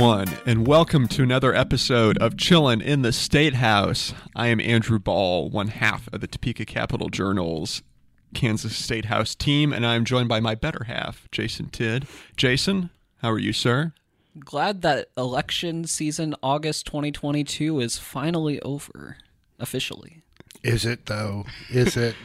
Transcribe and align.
Hello, 0.00 0.18
everyone, 0.18 0.40
and 0.46 0.66
welcome 0.66 1.08
to 1.08 1.22
another 1.22 1.54
episode 1.54 2.16
of 2.22 2.32
Chillin' 2.32 2.80
in 2.80 3.02
the 3.02 3.12
State 3.12 3.56
House. 3.56 4.14
I 4.34 4.46
am 4.46 4.58
Andrew 4.58 4.98
Ball, 4.98 5.50
one 5.50 5.68
half 5.68 6.08
of 6.10 6.22
the 6.22 6.26
Topeka 6.26 6.64
Capital 6.64 7.10
Journal's 7.10 7.82
Kansas 8.32 8.74
State 8.74 9.04
House 9.04 9.34
team, 9.34 9.74
and 9.74 9.84
I'm 9.84 10.06
joined 10.06 10.30
by 10.30 10.40
my 10.40 10.54
better 10.54 10.84
half, 10.84 11.28
Jason 11.30 11.66
Tidd. 11.66 12.06
Jason, 12.34 12.88
how 13.18 13.30
are 13.30 13.38
you, 13.38 13.52
sir? 13.52 13.92
Glad 14.38 14.80
that 14.80 15.10
election 15.18 15.84
season, 15.84 16.34
August 16.42 16.86
2022, 16.86 17.78
is 17.78 17.98
finally 17.98 18.58
over, 18.62 19.18
officially. 19.58 20.22
Is 20.62 20.86
it, 20.86 21.04
though? 21.06 21.44
Is 21.68 21.98
it? 21.98 22.16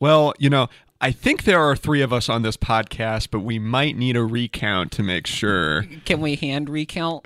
Well, 0.00 0.32
you 0.38 0.48
know, 0.48 0.68
I 1.00 1.12
think 1.12 1.44
there 1.44 1.60
are 1.60 1.76
three 1.76 2.02
of 2.02 2.12
us 2.12 2.28
on 2.28 2.42
this 2.42 2.56
podcast, 2.56 3.28
but 3.30 3.40
we 3.40 3.60
might 3.60 3.96
need 3.96 4.16
a 4.16 4.24
recount 4.24 4.90
to 4.92 5.04
make 5.04 5.28
sure. 5.28 5.84
Can 6.04 6.20
we 6.20 6.34
hand 6.34 6.68
recount? 6.68 7.24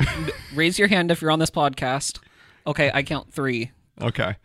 Raise 0.55 0.79
your 0.79 0.89
hand 0.89 1.11
if 1.11 1.23
you're 1.23 1.31
on 1.31 1.39
this 1.39 1.51
podcast. 1.51 2.19
Okay, 2.67 2.91
I 2.93 3.03
count 3.03 3.33
three. 3.33 3.71
Okay. 4.01 4.37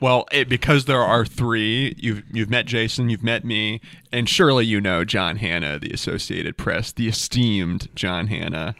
Well, 0.00 0.26
it, 0.32 0.48
because 0.48 0.84
there 0.86 1.00
are 1.00 1.24
three, 1.24 1.94
you've 1.96 2.24
you've 2.30 2.50
met 2.50 2.66
Jason, 2.66 3.08
you've 3.08 3.22
met 3.22 3.44
me, 3.44 3.80
and 4.12 4.28
surely 4.28 4.66
you 4.66 4.80
know 4.80 5.04
John 5.04 5.36
Hanna, 5.36 5.78
the 5.78 5.90
Associated 5.92 6.58
Press, 6.58 6.92
the 6.92 7.08
esteemed 7.08 7.88
John 7.94 8.26
Hanna, 8.26 8.74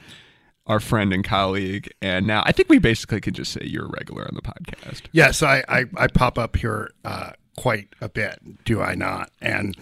our 0.67 0.81
friend 0.81 1.13
and 1.13 1.25
colleague. 1.25 1.89
And 2.03 2.27
now 2.27 2.43
I 2.45 2.53
think 2.53 2.69
we 2.69 2.79
basically 2.79 3.21
can 3.21 3.35
just 3.35 3.53
say 3.53 3.63
you're 3.65 3.87
a 3.87 3.91
regular 3.91 4.25
on 4.25 4.35
the 4.35 4.43
podcast. 4.43 5.03
Yes, 5.13 5.43
I, 5.43 5.65
I, 5.69 5.85
I 5.97 6.09
pop 6.09 6.39
up 6.39 6.57
here 6.57 6.91
uh, 7.05 7.31
quite 7.57 7.89
a 8.01 8.09
bit, 8.09 8.65
do 8.65 8.81
I 8.81 8.95
not? 8.95 9.31
And 9.41 9.77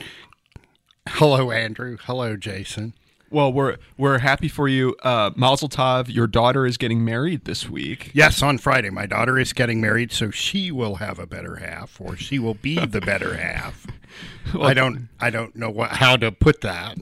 hello, 1.08 1.50
Andrew. 1.50 1.96
Hello, 2.02 2.36
Jason. 2.36 2.94
Well, 3.30 3.52
we're 3.52 3.78
we're 3.98 4.18
happy 4.18 4.46
for 4.48 4.68
you, 4.68 4.94
uh, 5.02 5.32
Mazel 5.34 5.68
Tov. 5.68 6.12
Your 6.12 6.28
daughter 6.28 6.66
is 6.66 6.76
getting 6.76 7.04
married 7.04 7.46
this 7.46 7.68
week. 7.68 8.12
Yes, 8.14 8.42
on 8.42 8.58
Friday, 8.58 8.90
my 8.90 9.06
daughter 9.06 9.38
is 9.40 9.52
getting 9.52 9.80
married, 9.80 10.12
so 10.12 10.30
she 10.30 10.70
will 10.70 10.96
have 10.96 11.18
a 11.18 11.26
better 11.26 11.56
half, 11.56 12.00
or 12.00 12.16
she 12.16 12.38
will 12.38 12.54
be 12.54 12.84
the 12.86 13.00
better 13.00 13.34
half. 13.36 13.86
I 14.60 14.72
don't 14.72 15.08
I 15.18 15.30
don't 15.30 15.56
know 15.56 15.68
what 15.70 15.90
how 15.90 16.16
to 16.16 16.30
put 16.30 16.60
that. 16.60 16.96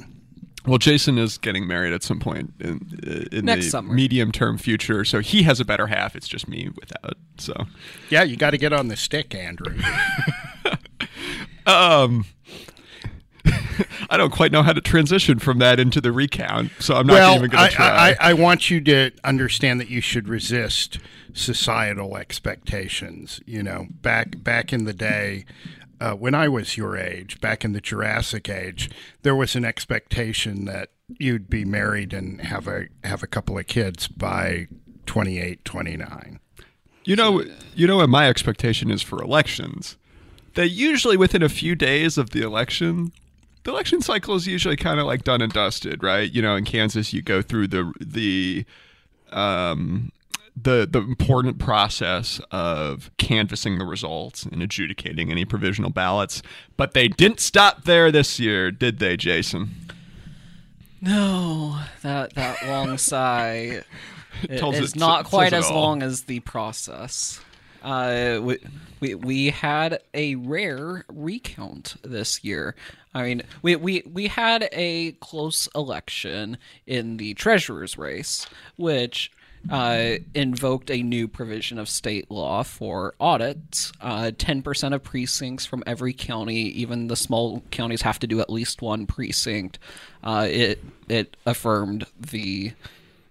Well, 0.65 0.79
Jason 0.79 1.19
is 1.19 1.39
getting 1.39 1.67
married 1.67 1.93
at 1.93 2.05
some 2.05 2.21
point 2.21 2.55
in, 2.61 3.29
in 3.33 3.45
Next 3.45 3.65
the 3.67 3.71
summer. 3.73 3.93
medium 3.93 4.31
term 4.31 4.57
future, 4.59 5.05
so 5.05 5.19
he 5.19 5.43
has 5.43 5.59
a 5.59 5.65
better 5.65 5.89
half. 5.89 6.15
It's 6.15 6.29
just 6.29 6.47
me 6.47 6.71
without. 6.81 7.15
So, 7.37 7.67
Yeah, 8.11 8.23
you 8.23 8.37
got 8.37 8.51
to 8.53 8.59
get 8.59 8.73
on 8.73 8.87
the 8.87 8.97
stick, 8.97 9.35
Andrew. 9.35 9.77
um, 11.67 12.25
I 14.11 14.17
don't 14.17 14.33
quite 14.33 14.53
know 14.53 14.63
how 14.63 14.73
to 14.73 14.81
transition 14.81 15.39
from 15.39 15.59
that 15.59 15.81
into 15.81 16.01
the 16.01 16.13
recount, 16.13 16.71
so 16.79 16.95
I'm 16.95 17.07
not 17.07 17.15
well, 17.15 17.35
even 17.37 17.51
going 17.51 17.71
to 17.71 17.75
try. 17.75 18.17
I, 18.21 18.31
I 18.31 18.33
want 18.35 18.71
you 18.71 18.81
to 18.83 19.11
understand 19.25 19.81
that 19.81 19.89
you 19.89 20.01
should 20.01 20.29
resist 20.29 20.99
societal 21.33 22.17
expectations. 22.17 23.41
You 23.47 23.63
know, 23.63 23.87
back 23.91 24.43
back 24.43 24.73
in 24.73 24.85
the 24.85 24.93
day, 24.93 25.45
uh, 26.01 26.13
when 26.13 26.35
I 26.35 26.49
was 26.49 26.77
your 26.77 26.97
age, 26.97 27.41
back 27.41 27.65
in 27.65 27.73
the 27.73 27.81
Jurassic 27.81 28.49
age, 28.49 28.91
there 29.23 29.35
was 29.35 29.55
an 29.57 29.65
expectation 29.65 30.65
that 30.67 30.91
you'd 31.19 31.49
be 31.49 31.65
married 31.65 32.13
and 32.13 32.41
have 32.41 32.67
a 32.67 32.87
have 33.05 33.23
a 33.23 33.27
couple 33.27 33.59
of 33.59 33.67
kids 33.67 34.09
by 34.09 34.69
28, 35.07 35.65
29. 35.65 36.41
You 37.05 37.17
know, 37.17 37.45
you 37.75 37.87
know 37.87 37.97
what 37.97 38.09
my 38.09 38.29
expectation 38.29 38.91
is 38.91 39.03
for 39.03 39.23
elections. 39.23 39.97
That 40.55 40.69
usually 40.69 41.17
within 41.17 41.43
a 41.43 41.49
few 41.49 41.75
days 41.75 42.19
of 42.19 42.31
the 42.31 42.43
election, 42.43 43.13
the 43.65 43.71
election 43.71 44.01
cycle 44.03 44.35
is 44.35 44.47
usually 44.47 44.77
kind 44.77 45.01
of 45.01 45.07
like 45.07 45.25
done 45.25 45.41
and 45.41 45.53
dusted, 45.53 46.03
right? 46.03 46.31
You 46.31 46.43
know, 46.43 46.57
in 46.57 46.65
Kansas, 46.65 47.13
you 47.13 47.23
go 47.23 47.41
through 47.43 47.69
the 47.69 47.93
the 48.01 48.65
um, 49.31 50.13
the 50.61 50.87
the 50.91 50.99
important 51.01 51.59
process 51.59 52.39
of 52.51 53.11
canvassing 53.17 53.79
the 53.79 53.87
results 53.87 54.43
and 54.45 54.63
adjudicating 54.63 55.31
any 55.31 55.45
provisional 55.47 55.91
ballots. 55.91 56.43
But 56.77 56.93
they 56.93 57.09
didn't 57.09 57.41
stop 57.41 57.85
there 57.85 58.13
this 58.13 58.39
year, 58.39 58.71
did 58.71 58.99
they, 58.99 59.17
Jason? 59.17 59.71
No, 61.01 61.79
that 62.03 62.35
that 62.35 62.67
long 62.67 62.97
sigh 62.99 63.83
it 64.49 64.59
tells 64.59 64.79
is 64.79 64.93
it- 64.93 64.99
not 64.99 65.25
quite 65.25 65.53
it 65.53 65.57
as 65.57 65.67
all. 65.71 65.81
long 65.81 66.03
as 66.03 66.23
the 66.25 66.41
process. 66.41 67.41
Uh, 67.83 68.41
we, 68.43 68.59
we 69.01 69.15
we 69.15 69.51
had 69.51 70.01
a 70.15 70.37
rare 70.37 71.05
recount 71.09 71.97
this 72.03 72.45
year. 72.45 72.75
I 73.15 73.23
mean, 73.25 73.43
we 73.63 73.77
we 73.77 74.03
we 74.11 74.29
had 74.29 74.69
a 74.73 75.13
close 75.13 75.69
election 75.75 76.59
in 76.87 77.17
the 77.17 77.35
treasurer's 77.35 77.99
race, 77.99 78.47
which 78.77 79.31
uh, 79.71 80.15
invoked 80.35 80.91
a 80.91 81.03
new 81.03 81.29
provision 81.29 81.79
of 81.79 81.89
state 81.89 82.31
law 82.31 82.63
for 82.63 83.15
audits. 83.21 83.93
Uh, 84.01 84.31
Ten 84.37 84.63
percent 84.63 84.95
of 84.95 85.03
precincts 85.03 85.67
from 85.67 85.83
every 85.87 86.13
county, 86.13 86.63
even 86.71 87.09
the 87.09 87.17
small 87.17 87.63
counties, 87.71 88.03
have 88.03 88.19
to 88.21 88.27
do 88.27 88.41
at 88.41 88.51
least 88.51 88.83
one 88.83 89.07
precinct. 89.07 89.79
Uh, 90.23 90.47
it 90.49 90.83
it 91.09 91.37
affirmed 91.45 92.07
the 92.19 92.73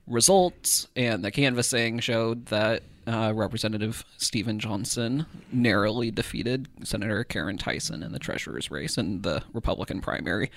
results, 0.07 0.87
and 0.95 1.23
the 1.23 1.31
canvassing 1.31 1.99
showed 1.99 2.47
that 2.47 2.83
uh, 3.07 3.31
Representative 3.35 4.05
Steven 4.17 4.59
Johnson 4.59 5.25
narrowly 5.51 6.11
defeated 6.11 6.67
Senator 6.83 7.23
Caryn 7.23 7.57
Tyson 7.59 8.03
in 8.03 8.11
the 8.11 8.19
treasurer's 8.19 8.69
race 8.71 8.97
in 8.97 9.21
the 9.21 9.43
Republican 9.53 10.01
primary. 10.01 10.51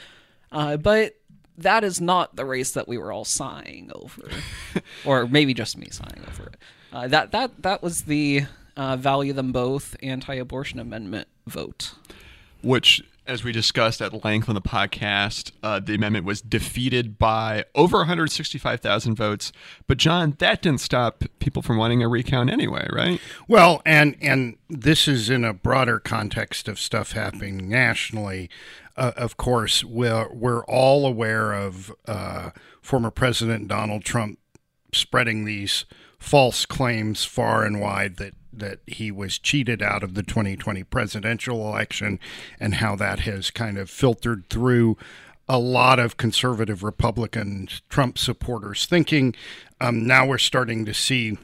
Uh, 0.52 0.76
but 0.76 1.16
that 1.58 1.84
is 1.84 2.00
not 2.00 2.36
the 2.36 2.44
race 2.44 2.72
that 2.72 2.88
we 2.88 2.98
were 2.98 3.12
all 3.12 3.24
sighing 3.24 3.90
over, 3.94 4.28
or 5.04 5.26
maybe 5.26 5.54
just 5.54 5.76
me 5.76 5.88
sighing 5.90 6.24
over 6.28 6.48
it. 6.48 6.56
Uh, 6.92 7.08
that 7.08 7.32
that 7.32 7.50
that 7.62 7.82
was 7.82 8.02
the 8.02 8.42
uh, 8.76 8.96
value 8.96 9.32
them 9.32 9.52
both 9.52 9.96
anti-abortion 10.02 10.78
amendment 10.78 11.28
vote. 11.46 11.94
which, 12.62 13.02
as 13.26 13.44
we 13.44 13.52
discussed 13.52 14.02
at 14.02 14.24
length 14.24 14.48
on 14.48 14.54
the 14.54 14.60
podcast, 14.60 15.52
uh, 15.62 15.80
the 15.80 15.94
amendment 15.94 16.24
was 16.26 16.40
defeated 16.40 17.18
by 17.18 17.64
over 17.74 17.98
165,000 17.98 19.14
votes. 19.14 19.52
But 19.86 19.98
John, 19.98 20.34
that 20.38 20.62
didn't 20.62 20.80
stop 20.80 21.24
people 21.44 21.60
from 21.60 21.76
wanting 21.76 22.02
a 22.02 22.08
recount 22.08 22.50
anyway, 22.50 22.88
right? 22.90 23.20
Well, 23.46 23.82
and 23.84 24.16
and 24.20 24.56
this 24.68 25.06
is 25.06 25.28
in 25.28 25.44
a 25.44 25.52
broader 25.52 26.00
context 26.00 26.68
of 26.68 26.80
stuff 26.80 27.12
happening 27.12 27.68
nationally. 27.68 28.48
Uh, 28.96 29.12
of 29.16 29.36
course, 29.36 29.84
we're 29.84 30.32
we're 30.32 30.64
all 30.64 31.06
aware 31.06 31.52
of 31.52 31.94
uh, 32.08 32.50
former 32.80 33.10
President 33.10 33.68
Donald 33.68 34.04
Trump 34.04 34.38
spreading 34.92 35.44
these 35.44 35.84
false 36.18 36.64
claims 36.64 37.24
far 37.24 37.64
and 37.64 37.78
wide 37.78 38.16
that 38.16 38.32
that 38.50 38.78
he 38.86 39.10
was 39.10 39.38
cheated 39.38 39.82
out 39.82 40.02
of 40.02 40.14
the 40.14 40.22
2020 40.22 40.84
presidential 40.84 41.68
election 41.68 42.18
and 42.58 42.76
how 42.76 42.96
that 42.96 43.20
has 43.20 43.50
kind 43.50 43.76
of 43.76 43.90
filtered 43.90 44.48
through 44.48 44.96
a 45.48 45.58
lot 45.58 45.98
of 45.98 46.16
conservative 46.16 46.82
Republican 46.82 47.68
Trump 47.88 48.16
supporters 48.16 48.86
thinking. 48.86 49.34
Um, 49.80 50.06
now 50.06 50.26
we're 50.26 50.38
starting 50.38 50.84
to 50.84 50.94
see 50.94 51.36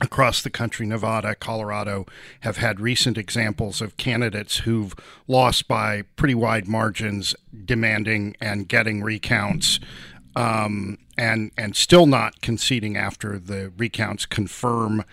across 0.00 0.42
the 0.42 0.50
country, 0.50 0.86
Nevada, 0.86 1.34
Colorado, 1.34 2.06
have 2.40 2.58
had 2.58 2.80
recent 2.80 3.18
examples 3.18 3.80
of 3.80 3.96
candidates 3.96 4.58
who've 4.58 4.94
lost 5.26 5.68
by 5.68 6.02
pretty 6.16 6.34
wide 6.34 6.68
margins, 6.68 7.34
demanding 7.64 8.36
and 8.40 8.68
getting 8.68 9.02
recounts, 9.02 9.80
um, 10.36 10.98
and 11.16 11.50
and 11.56 11.74
still 11.74 12.06
not 12.06 12.40
conceding 12.40 12.96
after 12.96 13.38
the 13.38 13.72
recounts 13.76 14.26
confirm 14.26 15.04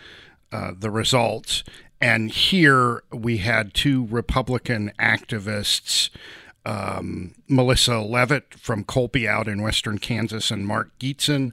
uh, 0.52 0.72
the 0.78 0.92
results. 0.92 1.64
And 2.02 2.30
here 2.30 3.04
we 3.12 3.38
had 3.38 3.74
two 3.74 4.06
Republican 4.06 4.92
activists. 5.00 6.10
Um, 6.68 7.36
Melissa 7.48 8.00
Leavitt 8.00 8.56
from 8.56 8.84
Colby 8.84 9.28
out 9.28 9.48
in 9.48 9.62
western 9.62 10.00
Kansas 10.00 10.50
and 10.50 10.66
Mark 10.66 10.98
Gietzen 11.00 11.52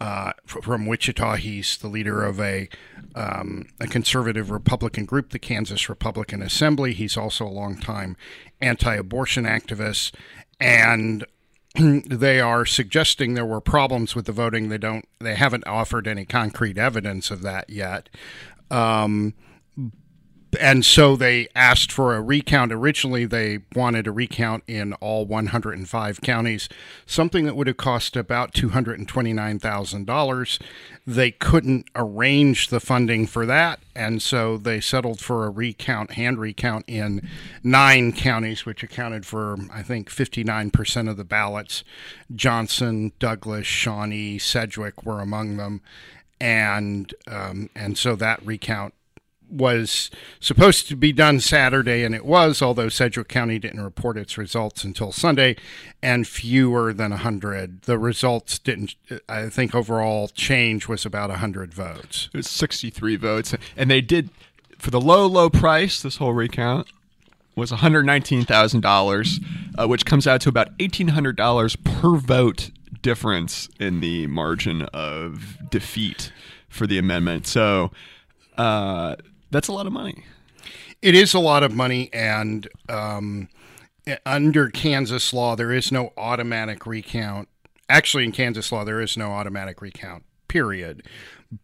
uh, 0.00 0.32
from 0.46 0.86
Wichita. 0.86 1.36
He's 1.36 1.76
the 1.76 1.88
leader 1.88 2.24
of 2.24 2.40
a 2.40 2.68
um, 3.14 3.66
a 3.80 3.86
conservative 3.86 4.50
Republican 4.50 5.04
group, 5.04 5.30
the 5.30 5.38
Kansas 5.38 5.88
Republican 5.88 6.42
Assembly. 6.42 6.94
He's 6.94 7.16
also 7.16 7.46
a 7.46 7.48
longtime 7.48 8.16
anti-abortion 8.60 9.44
activist, 9.44 10.12
and 10.60 11.26
they 11.74 12.40
are 12.40 12.64
suggesting 12.64 13.34
there 13.34 13.44
were 13.44 13.60
problems 13.60 14.14
with 14.14 14.26
the 14.26 14.32
voting. 14.32 14.68
They 14.68 14.78
don't. 14.78 15.06
They 15.18 15.34
haven't 15.34 15.66
offered 15.66 16.08
any 16.08 16.24
concrete 16.24 16.78
evidence 16.78 17.30
of 17.30 17.42
that 17.42 17.68
yet. 17.68 18.08
Um, 18.70 19.34
and 20.58 20.84
so 20.84 21.14
they 21.14 21.48
asked 21.54 21.92
for 21.92 22.14
a 22.14 22.22
recount. 22.22 22.72
Originally, 22.72 23.24
they 23.24 23.60
wanted 23.74 24.06
a 24.06 24.12
recount 24.12 24.64
in 24.66 24.94
all 24.94 25.24
105 25.24 26.20
counties, 26.22 26.68
something 27.06 27.44
that 27.44 27.54
would 27.54 27.68
have 27.68 27.76
cost 27.76 28.16
about 28.16 28.52
$229,000. 28.52 30.60
They 31.06 31.30
couldn't 31.30 31.86
arrange 31.94 32.68
the 32.68 32.80
funding 32.80 33.26
for 33.26 33.46
that, 33.46 33.80
and 33.94 34.20
so 34.20 34.56
they 34.56 34.80
settled 34.80 35.20
for 35.20 35.46
a 35.46 35.50
recount, 35.50 36.12
hand 36.12 36.38
recount 36.38 36.84
in 36.88 37.28
nine 37.62 38.12
counties, 38.12 38.66
which 38.66 38.82
accounted 38.82 39.26
for, 39.26 39.56
I 39.72 39.82
think, 39.82 40.10
59% 40.10 41.08
of 41.08 41.16
the 41.16 41.24
ballots. 41.24 41.84
Johnson, 42.34 43.12
Douglas, 43.18 43.66
Shawnee, 43.66 44.38
Sedgwick 44.38 45.04
were 45.04 45.20
among 45.20 45.58
them. 45.58 45.80
And 46.42 47.12
um, 47.26 47.68
and 47.74 47.98
so 47.98 48.16
that 48.16 48.44
recount 48.46 48.94
was 49.50 50.10
supposed 50.38 50.88
to 50.88 50.96
be 50.96 51.12
done 51.12 51.40
Saturday, 51.40 52.04
and 52.04 52.14
it 52.14 52.24
was, 52.24 52.62
although 52.62 52.88
Sedgwick 52.88 53.28
County 53.28 53.58
didn't 53.58 53.82
report 53.82 54.16
its 54.16 54.38
results 54.38 54.84
until 54.84 55.12
Sunday, 55.12 55.56
and 56.02 56.26
fewer 56.26 56.92
than 56.92 57.10
100. 57.10 57.82
The 57.82 57.98
results 57.98 58.58
didn't, 58.58 58.94
I 59.28 59.48
think, 59.48 59.74
overall 59.74 60.28
change 60.28 60.88
was 60.88 61.04
about 61.04 61.30
100 61.30 61.74
votes. 61.74 62.28
It 62.32 62.38
was 62.38 62.48
63 62.48 63.16
votes. 63.16 63.54
And 63.76 63.90
they 63.90 64.00
did, 64.00 64.30
for 64.78 64.90
the 64.90 65.00
low, 65.00 65.26
low 65.26 65.50
price, 65.50 66.00
this 66.00 66.16
whole 66.16 66.32
recount 66.32 66.86
was 67.56 67.72
$119,000, 67.72 69.44
uh, 69.78 69.88
which 69.88 70.06
comes 70.06 70.26
out 70.26 70.40
to 70.42 70.48
about 70.48 70.76
$1,800 70.78 71.84
per 71.84 72.16
vote 72.16 72.70
difference 73.02 73.68
in 73.78 74.00
the 74.00 74.26
margin 74.26 74.82
of 74.92 75.58
defeat 75.70 76.32
for 76.68 76.86
the 76.86 76.98
amendment. 76.98 77.46
So, 77.46 77.90
uh, 78.56 79.16
that's 79.50 79.68
a 79.68 79.72
lot 79.72 79.86
of 79.86 79.92
money. 79.92 80.24
It 81.02 81.14
is 81.14 81.34
a 81.34 81.38
lot 81.38 81.62
of 81.62 81.72
money, 81.72 82.10
and 82.12 82.68
um, 82.88 83.48
under 84.26 84.68
Kansas 84.68 85.32
law, 85.32 85.56
there 85.56 85.72
is 85.72 85.90
no 85.90 86.12
automatic 86.16 86.86
recount. 86.86 87.48
Actually, 87.88 88.24
in 88.24 88.32
Kansas 88.32 88.70
law, 88.70 88.84
there 88.84 89.00
is 89.00 89.16
no 89.16 89.32
automatic 89.32 89.80
recount, 89.80 90.24
period. 90.48 91.02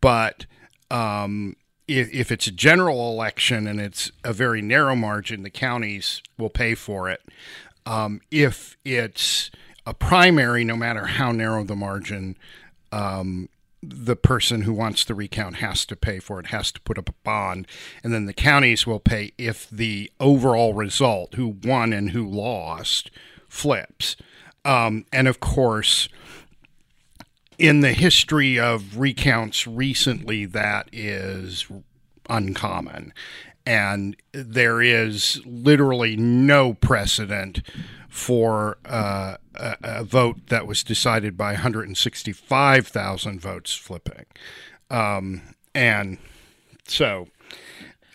But 0.00 0.46
um, 0.90 1.56
if, 1.86 2.12
if 2.12 2.32
it's 2.32 2.46
a 2.46 2.52
general 2.52 3.12
election 3.12 3.66
and 3.66 3.80
it's 3.80 4.10
a 4.24 4.32
very 4.32 4.62
narrow 4.62 4.96
margin, 4.96 5.42
the 5.42 5.50
counties 5.50 6.22
will 6.38 6.50
pay 6.50 6.74
for 6.74 7.08
it. 7.10 7.20
Um, 7.84 8.20
if 8.30 8.76
it's 8.84 9.50
a 9.86 9.94
primary, 9.94 10.64
no 10.64 10.76
matter 10.76 11.06
how 11.06 11.30
narrow 11.30 11.62
the 11.62 11.76
margin, 11.76 12.36
um, 12.90 13.48
the 13.88 14.16
person 14.16 14.62
who 14.62 14.72
wants 14.72 15.04
the 15.04 15.14
recount 15.14 15.56
has 15.56 15.84
to 15.86 15.96
pay 15.96 16.18
for 16.18 16.40
it, 16.40 16.46
has 16.46 16.72
to 16.72 16.80
put 16.80 16.98
up 16.98 17.08
a 17.08 17.14
bond, 17.24 17.66
and 18.02 18.12
then 18.12 18.26
the 18.26 18.32
counties 18.32 18.86
will 18.86 19.00
pay 19.00 19.32
if 19.38 19.68
the 19.70 20.10
overall 20.20 20.74
result, 20.74 21.34
who 21.34 21.56
won 21.62 21.92
and 21.92 22.10
who 22.10 22.26
lost, 22.28 23.10
flips. 23.48 24.16
Um, 24.64 25.06
and 25.12 25.28
of 25.28 25.40
course, 25.40 26.08
in 27.58 27.80
the 27.80 27.92
history 27.92 28.58
of 28.58 28.98
recounts 28.98 29.66
recently, 29.66 30.44
that 30.46 30.88
is 30.92 31.66
uncommon. 32.28 33.12
And 33.64 34.16
there 34.32 34.80
is 34.80 35.40
literally 35.44 36.16
no 36.16 36.74
precedent 36.74 37.62
for 38.16 38.78
uh, 38.86 39.36
a, 39.54 39.76
a, 39.82 40.02
vote 40.02 40.46
that 40.46 40.66
was 40.66 40.82
decided 40.82 41.36
by 41.36 41.52
165,000 41.52 43.40
votes 43.40 43.74
flipping. 43.74 44.24
Um, 44.90 45.42
and 45.74 46.16
so. 46.88 47.28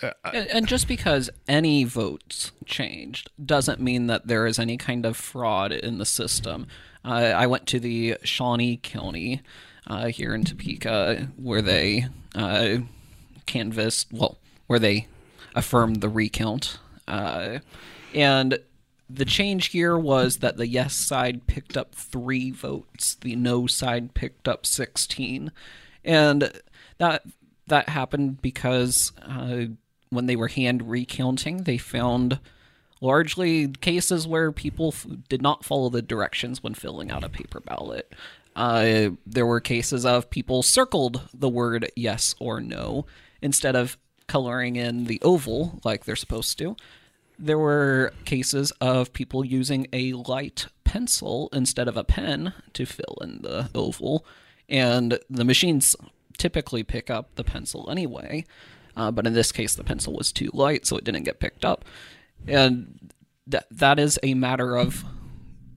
Uh, 0.02 0.10
and, 0.34 0.48
and 0.48 0.68
just 0.68 0.88
because 0.88 1.30
any 1.48 1.84
votes 1.84 2.52
changed 2.66 3.30
doesn't 3.46 3.80
mean 3.80 4.08
that 4.08 4.26
there 4.26 4.48
is 4.48 4.58
any 4.58 4.76
kind 4.76 5.06
of 5.06 5.16
fraud 5.16 5.72
in 5.72 6.00
the 6.00 6.06
system. 6.06 6.66
Uh, 7.06 7.34
I 7.36 7.46
went 7.46 7.68
to 7.68 7.80
the 7.80 8.18
Shawnee 8.24 8.78
County 8.78 9.44
uh, 9.86 10.08
here 10.08 10.34
in 10.34 10.44
Topeka 10.46 11.30
where 11.38 11.62
they 11.62 12.08
uh, 12.34 12.78
canvassed, 13.46 14.08
well, 14.12 14.40
where 14.66 14.80
they 14.80 15.06
affirmed 15.54 16.02
the 16.02 16.10
recount. 16.10 16.80
Uh, 17.08 17.60
and 18.16 18.60
the 19.14 19.26
change 19.26 19.68
here 19.68 19.98
was 19.98 20.38
that 20.38 20.58
the 20.58 20.68
yes 20.68 20.94
side 20.94 21.48
picked 21.48 21.78
up 21.78 21.94
three 21.94 22.52
votes, 22.52 23.16
the 23.16 23.36
no 23.36 23.68
side 23.68 24.14
picked 24.14 24.48
up 24.48 24.66
16. 24.66 25.52
And 26.04 26.52
that 26.98 27.24
that 27.68 27.90
happened 27.90 28.42
because 28.42 29.12
uh, 29.22 29.66
when 30.10 30.26
they 30.26 30.36
were 30.36 30.48
hand 30.48 30.90
recounting, 30.90 31.64
they 31.64 31.78
found 31.78 32.40
largely 33.00 33.68
cases 33.68 34.28
where 34.28 34.52
people 34.52 34.90
f- 34.90 35.08
did 35.30 35.42
not 35.42 35.64
follow 35.64 35.90
the 35.90 36.02
directions 36.02 36.62
when 36.62 36.74
filling 36.74 37.10
out 37.10 37.24
a 37.24 37.30
paper 37.30 37.60
ballot. 37.60 38.14
Uh, 38.56 39.12
there 39.26 39.46
were 39.46 39.62
cases 39.62 40.06
of 40.06 40.30
people 40.30 40.62
circled 40.62 41.28
the 41.34 41.50
word 41.50 41.90
yes 41.96 42.36
or 42.40 42.60
no 42.60 43.06
instead 43.42 43.76
of 43.76 43.98
coloring 44.28 44.76
in 44.76 45.06
the 45.06 45.22
oval 45.22 45.80
like 45.84 46.06
they're 46.06 46.16
supposed 46.16 46.58
to 46.58 46.76
there 47.42 47.58
were 47.58 48.14
cases 48.26 48.72
of 48.80 49.14
people 49.14 49.44
using 49.44 49.88
a 49.92 50.14
light 50.14 50.68
pencil 50.84 51.50
instead 51.52 51.88
of 51.88 51.98
a 51.98 52.04
pen 52.04 52.54
to 52.74 52.86
fill 52.86 53.18
in 53.22 53.40
the 53.42 53.70
oval, 53.74 54.26
and 54.70 55.20
the 55.30 55.44
machines 55.44 55.96
typically 56.38 56.84
pick 56.84 57.10
up 57.10 57.36
the 57.36 57.44
pencil 57.44 57.90
anyway. 57.90 58.46
Uh, 58.96 59.10
but 59.10 59.26
in 59.26 59.34
this 59.34 59.52
case, 59.52 59.74
the 59.74 59.84
pencil 59.84 60.14
was 60.14 60.32
too 60.32 60.50
light, 60.54 60.86
so 60.86 60.98
it 60.98 61.04
didn't 61.04 61.24
get 61.24 61.40
picked 61.40 61.66
up. 61.66 61.86
And 62.48 63.12
that 63.48 63.66
that 63.72 64.00
is 64.00 64.20
a 64.22 64.34
matter 64.34 64.76
of 64.76 65.04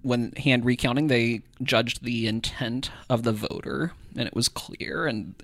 when 0.03 0.33
hand 0.33 0.65
recounting, 0.65 1.07
they 1.07 1.43
judged 1.63 2.05
the 2.05 2.27
intent 2.27 2.91
of 3.09 3.23
the 3.23 3.33
voter, 3.33 3.93
and 4.17 4.27
it 4.27 4.35
was 4.35 4.49
clear, 4.49 5.07
and 5.07 5.35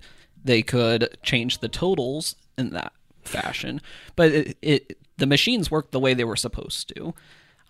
they 0.45 0.63
could 0.63 1.17
change 1.23 1.59
the 1.59 1.69
totals 1.69 2.37
in 2.59 2.71
that 2.71 2.93
fashion. 3.23 3.81
But 4.17 4.33
it, 4.33 4.59
it 4.61 4.99
the 5.21 5.27
machines 5.27 5.71
work 5.71 5.93
the 5.93 6.01
way 6.01 6.15
they 6.15 6.25
were 6.25 6.37
supposed 6.37 6.93
to. 6.97 7.15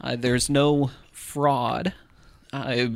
Uh, 0.00 0.16
there's 0.16 0.48
no 0.48 0.90
fraud. 1.12 1.92
Uh, 2.52 2.86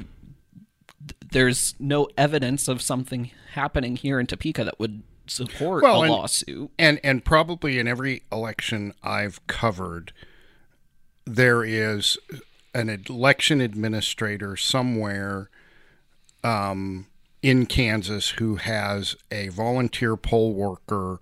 there's 1.33 1.75
no 1.79 2.09
evidence 2.17 2.69
of 2.69 2.81
something 2.81 3.31
happening 3.53 3.97
here 3.97 4.19
in 4.19 4.27
Topeka 4.27 4.65
that 4.65 4.79
would 4.79 5.03
support 5.27 5.83
well, 5.83 6.01
a 6.01 6.03
and, 6.03 6.13
lawsuit. 6.13 6.71
And 6.79 7.01
and 7.05 7.25
probably 7.25 7.79
in 7.79 7.87
every 7.87 8.23
election 8.33 8.95
I've 9.03 9.47
covered, 9.47 10.13
there 11.27 11.65
is 11.65 12.17
an 12.75 12.89
election 12.89 13.61
administrator 13.61 14.57
somewhere 14.57 15.51
um, 16.43 17.07
in 17.43 17.67
Kansas 17.67 18.31
who 18.31 18.57
has 18.57 19.17
a 19.31 19.49
volunteer 19.49 20.17
poll 20.17 20.55
worker 20.55 21.19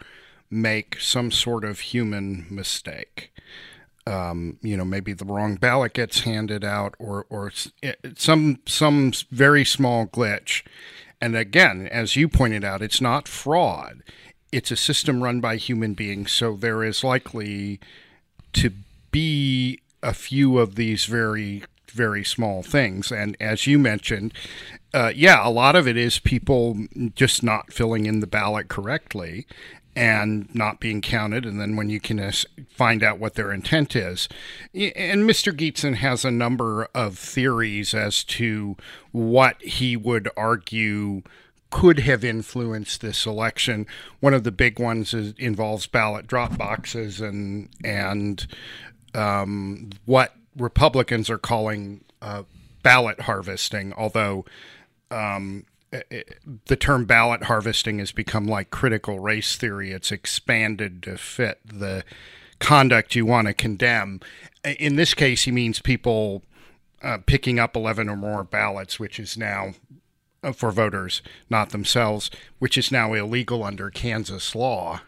make 0.50 1.00
some 1.00 1.30
sort 1.30 1.64
of 1.64 1.80
human 1.80 2.46
mistake. 2.50 3.31
Um, 4.06 4.58
you 4.62 4.76
know, 4.76 4.84
maybe 4.84 5.12
the 5.12 5.24
wrong 5.24 5.56
ballot 5.56 5.94
gets 5.94 6.20
handed 6.20 6.64
out, 6.64 6.94
or 6.98 7.26
or 7.30 7.52
some 8.16 8.58
some 8.66 9.12
very 9.30 9.64
small 9.64 10.06
glitch. 10.06 10.62
And 11.20 11.36
again, 11.36 11.86
as 11.86 12.16
you 12.16 12.28
pointed 12.28 12.64
out, 12.64 12.82
it's 12.82 13.00
not 13.00 13.28
fraud; 13.28 14.02
it's 14.50 14.70
a 14.70 14.76
system 14.76 15.22
run 15.22 15.40
by 15.40 15.56
human 15.56 15.94
beings. 15.94 16.32
So 16.32 16.56
there 16.56 16.82
is 16.82 17.04
likely 17.04 17.78
to 18.54 18.72
be 19.12 19.80
a 20.02 20.12
few 20.12 20.58
of 20.58 20.74
these 20.74 21.04
very 21.04 21.62
very 21.92 22.24
small 22.24 22.62
things. 22.62 23.12
And 23.12 23.36
as 23.38 23.66
you 23.66 23.78
mentioned, 23.78 24.32
uh, 24.94 25.12
yeah, 25.14 25.46
a 25.46 25.50
lot 25.50 25.76
of 25.76 25.86
it 25.86 25.96
is 25.96 26.18
people 26.18 26.86
just 27.14 27.42
not 27.42 27.72
filling 27.72 28.06
in 28.06 28.20
the 28.20 28.26
ballot 28.26 28.68
correctly 28.68 29.46
and 29.94 30.52
not 30.54 30.80
being 30.80 31.00
counted, 31.00 31.44
and 31.44 31.60
then 31.60 31.76
when 31.76 31.90
you 31.90 32.00
can 32.00 32.32
find 32.70 33.02
out 33.02 33.18
what 33.18 33.34
their 33.34 33.52
intent 33.52 33.94
is. 33.94 34.28
And 34.74 35.28
Mr. 35.28 35.52
Gietzen 35.52 35.96
has 35.96 36.24
a 36.24 36.30
number 36.30 36.88
of 36.94 37.18
theories 37.18 37.92
as 37.92 38.24
to 38.24 38.76
what 39.10 39.60
he 39.62 39.96
would 39.96 40.30
argue 40.36 41.22
could 41.70 42.00
have 42.00 42.22
influenced 42.22 43.00
this 43.00 43.26
election. 43.26 43.86
One 44.20 44.34
of 44.34 44.44
the 44.44 44.52
big 44.52 44.78
ones 44.78 45.14
is, 45.14 45.34
involves 45.38 45.86
ballot 45.86 46.26
drop 46.26 46.56
boxes 46.56 47.20
and 47.20 47.68
and 47.82 48.46
um, 49.14 49.90
what 50.04 50.34
Republicans 50.56 51.30
are 51.30 51.38
calling 51.38 52.04
uh, 52.20 52.42
ballot 52.82 53.22
harvesting, 53.22 53.92
although 53.94 54.44
um, 55.10 55.64
the 56.66 56.76
term 56.76 57.04
ballot 57.04 57.44
harvesting 57.44 57.98
has 57.98 58.12
become 58.12 58.46
like 58.46 58.70
critical 58.70 59.20
race 59.20 59.56
theory. 59.56 59.92
It's 59.92 60.10
expanded 60.10 61.02
to 61.02 61.18
fit 61.18 61.60
the 61.64 62.04
conduct 62.58 63.14
you 63.14 63.26
want 63.26 63.48
to 63.48 63.54
condemn. 63.54 64.20
In 64.64 64.96
this 64.96 65.12
case, 65.12 65.42
he 65.42 65.50
means 65.50 65.80
people 65.80 66.42
uh, 67.02 67.18
picking 67.26 67.58
up 67.58 67.76
11 67.76 68.08
or 68.08 68.16
more 68.16 68.44
ballots, 68.44 68.98
which 68.98 69.18
is 69.18 69.36
now 69.36 69.74
uh, 70.42 70.52
for 70.52 70.70
voters, 70.70 71.20
not 71.50 71.70
themselves, 71.70 72.30
which 72.58 72.78
is 72.78 72.90
now 72.90 73.12
illegal 73.12 73.62
under 73.62 73.90
Kansas 73.90 74.54
law, 74.54 75.00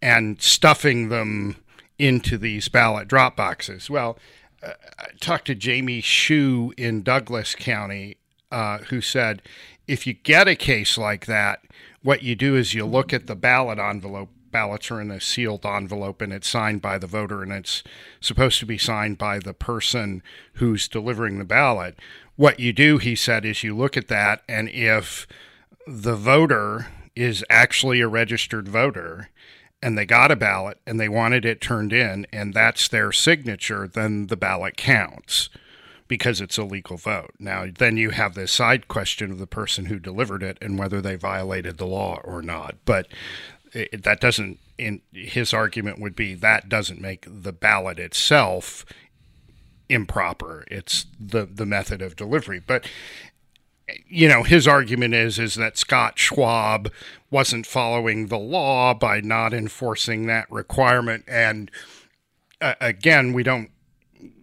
and 0.00 0.40
stuffing 0.40 1.08
them 1.08 1.56
into 1.98 2.38
these 2.38 2.68
ballot 2.68 3.08
drop 3.08 3.36
boxes. 3.36 3.90
Well, 3.90 4.18
uh, 4.62 4.72
I 4.98 5.06
talked 5.20 5.46
to 5.46 5.54
Jamie 5.54 6.00
Shew 6.00 6.72
in 6.76 7.02
Douglas 7.02 7.54
County, 7.54 8.16
uh, 8.50 8.78
who 8.78 9.00
said 9.00 9.42
if 9.86 10.06
you 10.06 10.14
get 10.14 10.48
a 10.48 10.56
case 10.56 10.98
like 10.98 11.26
that, 11.26 11.62
what 12.02 12.22
you 12.22 12.34
do 12.34 12.56
is 12.56 12.74
you 12.74 12.84
look 12.84 13.12
at 13.12 13.26
the 13.26 13.36
ballot 13.36 13.78
envelope. 13.78 14.30
Ballots 14.50 14.90
are 14.90 15.00
in 15.00 15.10
a 15.10 15.20
sealed 15.20 15.66
envelope 15.66 16.22
and 16.22 16.32
it's 16.32 16.48
signed 16.48 16.80
by 16.80 16.98
the 16.98 17.06
voter 17.06 17.42
and 17.42 17.52
it's 17.52 17.82
supposed 18.20 18.58
to 18.60 18.66
be 18.66 18.78
signed 18.78 19.18
by 19.18 19.38
the 19.38 19.52
person 19.52 20.22
who's 20.54 20.88
delivering 20.88 21.38
the 21.38 21.44
ballot. 21.44 21.98
What 22.36 22.58
you 22.58 22.72
do, 22.72 22.98
he 22.98 23.14
said, 23.14 23.44
is 23.44 23.62
you 23.62 23.76
look 23.76 23.96
at 23.96 24.08
that 24.08 24.42
and 24.48 24.68
if 24.68 25.26
the 25.86 26.16
voter 26.16 26.86
is 27.14 27.44
actually 27.50 28.00
a 28.00 28.08
registered 28.08 28.68
voter 28.68 29.28
and 29.82 29.96
they 29.96 30.06
got 30.06 30.30
a 30.30 30.36
ballot 30.36 30.78
and 30.86 30.98
they 30.98 31.08
wanted 31.08 31.44
it 31.44 31.60
turned 31.60 31.92
in 31.92 32.26
and 32.32 32.54
that's 32.54 32.88
their 32.88 33.12
signature, 33.12 33.86
then 33.86 34.28
the 34.28 34.36
ballot 34.36 34.76
counts 34.76 35.50
because 36.08 36.40
it's 36.40 36.58
a 36.58 36.64
legal 36.64 36.96
vote. 36.96 37.32
Now, 37.38 37.66
then 37.78 37.96
you 37.96 38.10
have 38.10 38.34
the 38.34 38.46
side 38.46 38.88
question 38.88 39.30
of 39.32 39.38
the 39.38 39.46
person 39.46 39.86
who 39.86 39.98
delivered 39.98 40.42
it 40.42 40.58
and 40.60 40.78
whether 40.78 41.00
they 41.00 41.16
violated 41.16 41.78
the 41.78 41.86
law 41.86 42.20
or 42.22 42.42
not. 42.42 42.76
But 42.84 43.08
it, 43.72 44.02
that 44.04 44.20
doesn't, 44.20 44.58
in 44.78 45.00
his 45.12 45.52
argument 45.52 46.00
would 46.00 46.14
be 46.14 46.34
that 46.34 46.68
doesn't 46.68 47.00
make 47.00 47.26
the 47.26 47.52
ballot 47.52 47.98
itself 47.98 48.84
improper. 49.88 50.64
It's 50.70 51.06
the 51.18 51.46
the 51.46 51.66
method 51.66 52.02
of 52.02 52.16
delivery. 52.16 52.60
But 52.64 52.86
you 54.08 54.28
know, 54.28 54.42
his 54.42 54.66
argument 54.66 55.14
is 55.14 55.38
is 55.38 55.54
that 55.56 55.78
Scott 55.78 56.18
Schwab 56.18 56.90
wasn't 57.30 57.66
following 57.66 58.26
the 58.26 58.38
law 58.38 58.94
by 58.94 59.20
not 59.20 59.54
enforcing 59.54 60.26
that 60.26 60.50
requirement, 60.50 61.24
and 61.28 61.70
uh, 62.60 62.74
again, 62.80 63.32
we 63.32 63.42
don't 63.42 63.70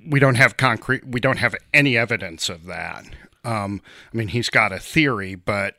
we 0.08 0.20
don't 0.20 0.36
have 0.36 0.58
concrete 0.58 1.06
we 1.06 1.20
don't 1.20 1.38
have 1.38 1.56
any 1.74 1.98
evidence 1.98 2.50
of 2.50 2.66
that. 2.66 3.06
Um, 3.46 3.82
I 4.14 4.18
mean, 4.18 4.30
he's 4.30 4.50
got 4.50 4.72
a 4.72 4.80
theory, 4.80 5.36
but 5.36 5.76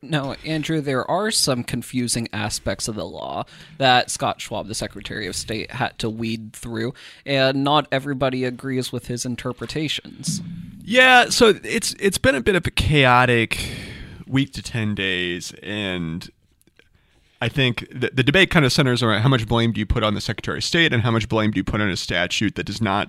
No, 0.00 0.34
Andrew, 0.44 0.80
there 0.80 1.08
are 1.10 1.30
some 1.30 1.62
confusing 1.62 2.26
aspects 2.32 2.88
of 2.88 2.94
the 2.96 3.04
law 3.04 3.44
that 3.78 4.10
Scott 4.10 4.40
Schwab, 4.40 4.66
the 4.66 4.74
Secretary 4.74 5.26
of 5.26 5.36
State, 5.36 5.70
had 5.72 5.98
to 6.00 6.10
weed 6.10 6.54
through, 6.54 6.94
and 7.24 7.62
not 7.62 7.86
everybody 7.92 8.44
agrees 8.44 8.90
with 8.90 9.06
his 9.06 9.24
interpretations. 9.24 10.40
Yeah, 10.82 11.28
so 11.28 11.54
it's 11.62 11.94
it's 12.00 12.18
been 12.18 12.34
a 12.34 12.40
bit 12.40 12.56
of 12.56 12.66
a 12.66 12.70
chaotic 12.72 13.58
week 14.26 14.52
to 14.54 14.62
ten 14.62 14.94
days, 14.96 15.52
and 15.62 16.28
I 17.42 17.48
think 17.48 17.88
the, 17.90 18.08
the 18.14 18.22
debate 18.22 18.50
kind 18.50 18.64
of 18.64 18.72
centers 18.72 19.02
around 19.02 19.22
how 19.22 19.28
much 19.28 19.48
blame 19.48 19.72
do 19.72 19.80
you 19.80 19.86
put 19.86 20.04
on 20.04 20.14
the 20.14 20.20
Secretary 20.20 20.58
of 20.58 20.64
State 20.64 20.92
and 20.92 21.02
how 21.02 21.10
much 21.10 21.28
blame 21.28 21.50
do 21.50 21.58
you 21.58 21.64
put 21.64 21.80
on 21.80 21.90
a 21.90 21.96
statute 21.96 22.54
that 22.54 22.66
does 22.66 22.80
not 22.80 23.08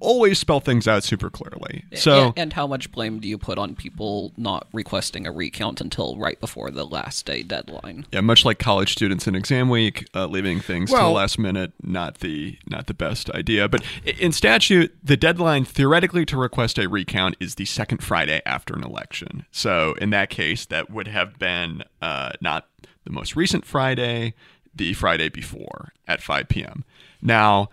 always 0.00 0.38
spell 0.38 0.60
things 0.60 0.88
out 0.88 1.04
super 1.04 1.28
clearly. 1.28 1.84
So 1.94 2.28
and, 2.28 2.32
and 2.38 2.52
how 2.54 2.66
much 2.66 2.90
blame 2.92 3.20
do 3.20 3.28
you 3.28 3.36
put 3.36 3.58
on 3.58 3.74
people 3.74 4.32
not 4.38 4.68
requesting 4.72 5.26
a 5.26 5.32
recount 5.32 5.82
until 5.82 6.16
right 6.16 6.40
before 6.40 6.70
the 6.70 6.86
last 6.86 7.26
day 7.26 7.42
deadline? 7.42 8.06
yeah, 8.10 8.22
much 8.22 8.46
like 8.46 8.58
college 8.58 8.90
students 8.92 9.26
in 9.26 9.34
exam 9.34 9.68
week, 9.68 10.08
uh, 10.14 10.26
leaving 10.28 10.60
things 10.60 10.90
to 10.90 10.96
the 10.96 11.08
last 11.08 11.38
minute 11.38 11.72
not 11.82 12.20
the 12.20 12.58
not 12.66 12.86
the 12.86 12.94
best 12.94 13.28
idea. 13.30 13.68
But 13.68 13.84
in 14.04 14.32
statute, 14.32 14.96
the 15.04 15.16
deadline 15.16 15.66
theoretically 15.66 16.24
to 16.26 16.38
request 16.38 16.78
a 16.78 16.88
recount 16.88 17.36
is 17.38 17.56
the 17.56 17.66
second 17.66 18.02
Friday 18.02 18.40
after 18.46 18.74
an 18.74 18.82
election. 18.82 19.44
So 19.50 19.94
in 20.00 20.08
that 20.10 20.30
case, 20.30 20.64
that 20.66 20.90
would 20.90 21.08
have 21.08 21.38
been 21.38 21.84
uh, 22.00 22.32
not 22.40 22.66
the 23.04 23.12
most 23.12 23.36
recent 23.36 23.64
Friday, 23.64 24.34
the 24.74 24.94
Friday 24.94 25.28
before 25.28 25.92
at 26.06 26.22
5 26.22 26.48
p.m. 26.48 26.84
Now, 27.22 27.68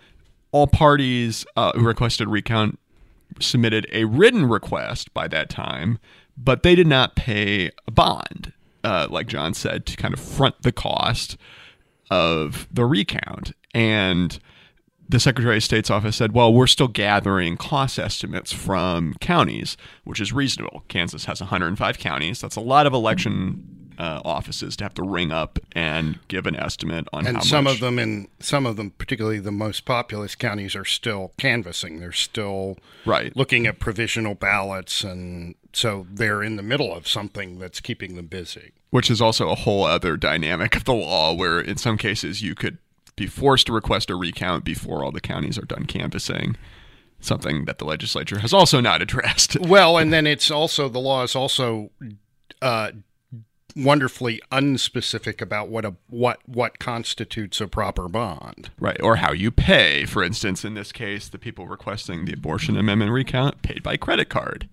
all 0.51 0.67
parties 0.67 1.45
uh, 1.55 1.71
who 1.73 1.85
requested 1.85 2.27
recount 2.27 2.79
submitted 3.39 3.87
a 3.91 4.05
written 4.05 4.47
request 4.47 5.13
by 5.13 5.27
that 5.29 5.49
time, 5.49 5.99
but 6.37 6.63
they 6.63 6.75
did 6.75 6.87
not 6.87 7.15
pay 7.15 7.71
a 7.87 7.91
bond, 7.91 8.53
uh, 8.83 9.07
like 9.09 9.27
John 9.27 9.53
said, 9.53 9.85
to 9.87 9.97
kind 9.97 10.13
of 10.13 10.19
front 10.19 10.61
the 10.61 10.71
cost 10.71 11.37
of 12.09 12.67
the 12.71 12.85
recount. 12.85 13.53
And 13.73 14.37
the 15.07 15.19
Secretary 15.19 15.57
of 15.57 15.63
State's 15.63 15.89
office 15.89 16.15
said, 16.15 16.33
well, 16.33 16.53
we're 16.53 16.67
still 16.67 16.87
gathering 16.87 17.57
cost 17.57 17.99
estimates 17.99 18.51
from 18.51 19.13
counties, 19.19 19.77
which 20.03 20.21
is 20.21 20.31
reasonable. 20.33 20.83
Kansas 20.87 21.25
has 21.25 21.39
105 21.41 21.97
counties. 21.97 22.41
That's 22.41 22.55
a 22.55 22.61
lot 22.61 22.85
of 22.85 22.93
election 22.93 23.80
uh, 23.97 24.21
offices 24.25 24.75
to 24.77 24.83
have 24.85 24.93
to 24.95 25.03
ring 25.03 25.31
up 25.31 25.59
and 25.73 26.19
give 26.27 26.45
an 26.45 26.55
estimate 26.55 27.07
on 27.13 27.27
and 27.27 27.37
how 27.37 27.43
some 27.43 27.63
much. 27.65 27.75
of 27.75 27.79
them 27.79 27.99
in 27.99 28.27
some 28.39 28.65
of 28.65 28.75
them, 28.77 28.91
particularly 28.91 29.39
the 29.39 29.51
most 29.51 29.85
populous 29.85 30.35
counties, 30.35 30.75
are 30.75 30.85
still 30.85 31.31
canvassing. 31.37 31.99
They're 31.99 32.11
still 32.11 32.77
Right. 33.05 33.35
looking 33.35 33.67
at 33.67 33.79
provisional 33.79 34.35
ballots, 34.35 35.03
and 35.03 35.55
so 35.73 36.05
they're 36.11 36.43
in 36.43 36.55
the 36.55 36.63
middle 36.63 36.93
of 36.93 37.07
something 37.07 37.59
that's 37.59 37.79
keeping 37.79 38.15
them 38.15 38.27
busy. 38.27 38.71
which 38.91 39.09
is 39.09 39.21
also 39.21 39.49
a 39.49 39.55
whole 39.55 39.85
other 39.85 40.17
dynamic 40.17 40.75
of 40.75 40.83
the 40.83 40.93
law 40.93 41.33
where 41.33 41.61
in 41.61 41.77
some 41.77 41.97
cases 41.97 42.41
you 42.41 42.53
could 42.53 42.77
be 43.15 43.25
forced 43.25 43.67
to 43.67 43.71
request 43.73 44.09
a 44.09 44.15
recount 44.15 44.65
before 44.65 45.01
all 45.05 45.11
the 45.13 45.21
counties 45.21 45.57
are 45.57 45.65
done 45.65 45.85
canvassing 45.85 46.57
something 47.21 47.63
that 47.65 47.77
the 47.77 47.85
legislature 47.85 48.39
has 48.39 48.51
also 48.51 48.81
not 48.81 49.01
addressed 49.05 49.57
Well, 49.61 49.97
and 49.97 50.11
then 50.11 50.27
it's 50.27 50.51
also 50.51 50.89
the 50.89 50.99
law 50.99 51.23
is 51.23 51.35
also 51.37 51.91
uh, 52.61 52.91
wonderfully 53.75 54.41
unspecific 54.51 55.41
about 55.41 55.69
what 55.69 55.85
a 55.85 55.95
what 56.09 56.39
what 56.45 56.79
constitutes 56.79 57.61
a 57.61 57.67
proper 57.67 58.07
bond. 58.07 58.69
right 58.79 59.01
or 59.01 59.17
how 59.17 59.31
you 59.31 59.51
pay 59.51 60.05
for 60.05 60.23
instance 60.23 60.65
in 60.65 60.73
this 60.73 60.91
case 60.91 61.29
the 61.29 61.37
people 61.39 61.67
requesting 61.67 62.25
the 62.25 62.33
abortion 62.33 62.77
amendment 62.77 63.11
recount 63.11 63.61
paid 63.61 63.81
by 63.83 63.95
credit 63.97 64.29
card 64.29 64.67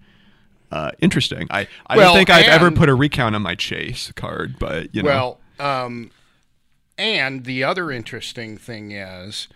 uh, 0.73 0.91
interesting 1.01 1.47
i, 1.51 1.67
I 1.87 1.97
Well, 1.97 2.09
don't 2.09 2.17
think 2.19 2.31
i've 2.31 2.47
ever 2.47 2.71
put 2.71 2.89
a 2.89 2.95
recount 2.95 3.35
on 3.35 3.43
my 3.43 3.55
chase 3.55 4.13
card 4.17 4.59
but 4.59 4.95
you 4.95 5.03
know 5.03 5.39
Well, 5.59 5.85
um, 5.85 6.11
and 6.97 7.45
the 7.45 7.65
other 7.65 7.91
interesting 7.91 8.57
thing 8.59 8.93
is. 8.93 9.49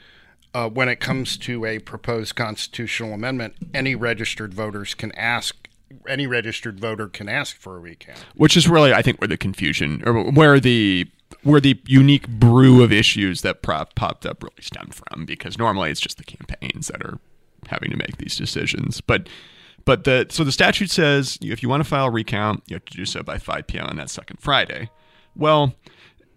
Uh, 0.54 0.68
when 0.68 0.86
it 0.86 0.96
comes 1.00 1.38
to 1.38 1.64
a 1.64 1.78
proposed 1.78 2.36
constitutional 2.36 3.14
amendment, 3.14 3.54
any 3.72 3.94
registered 3.94 4.52
voters 4.52 4.92
can 4.92 5.10
ask. 5.12 5.66
Any 6.08 6.26
registered 6.26 6.80
voter 6.80 7.08
can 7.08 7.28
ask 7.28 7.56
for 7.56 7.76
a 7.76 7.80
recount. 7.80 8.18
which 8.34 8.56
is 8.56 8.68
really 8.68 8.92
I 8.92 9.02
think 9.02 9.20
where 9.20 9.28
the 9.28 9.36
confusion 9.36 10.02
or 10.06 10.30
where 10.30 10.60
the 10.60 11.06
where 11.42 11.60
the 11.60 11.80
unique 11.86 12.28
brew 12.28 12.82
of 12.82 12.92
issues 12.92 13.42
that 13.42 13.62
prop 13.62 13.94
popped 13.94 14.26
up 14.26 14.42
really 14.42 14.60
stemmed 14.60 14.94
from 14.94 15.24
because 15.24 15.58
normally 15.58 15.90
it's 15.90 16.00
just 16.00 16.18
the 16.18 16.24
campaigns 16.24 16.88
that 16.88 17.02
are 17.02 17.18
having 17.68 17.90
to 17.90 17.96
make 17.96 18.18
these 18.18 18.36
decisions 18.36 19.00
but 19.00 19.28
but 19.84 20.04
the 20.04 20.26
so 20.30 20.44
the 20.44 20.52
statute 20.52 20.90
says 20.90 21.38
if 21.40 21.62
you 21.62 21.68
want 21.68 21.82
to 21.82 21.88
file 21.88 22.06
a 22.06 22.10
recount 22.10 22.62
you 22.66 22.74
have 22.74 22.84
to 22.84 22.96
do 22.96 23.04
so 23.06 23.22
by 23.22 23.38
5 23.38 23.66
p.m. 23.66 23.86
on 23.86 23.96
that 23.96 24.10
second 24.10 24.38
Friday 24.40 24.90
well 25.34 25.74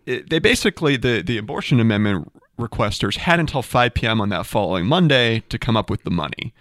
it, 0.05 0.29
they 0.29 0.39
basically 0.39 0.97
the 0.97 1.21
the 1.21 1.37
abortion 1.37 1.79
amendment 1.79 2.31
requesters 2.59 3.17
had 3.17 3.39
until 3.39 3.61
5 3.61 3.93
p.m. 3.93 4.21
on 4.21 4.29
that 4.29 4.45
following 4.45 4.85
Monday 4.85 5.41
to 5.49 5.59
come 5.59 5.75
up 5.75 5.89
with 5.89 6.03
the 6.03 6.11
money. 6.11 6.53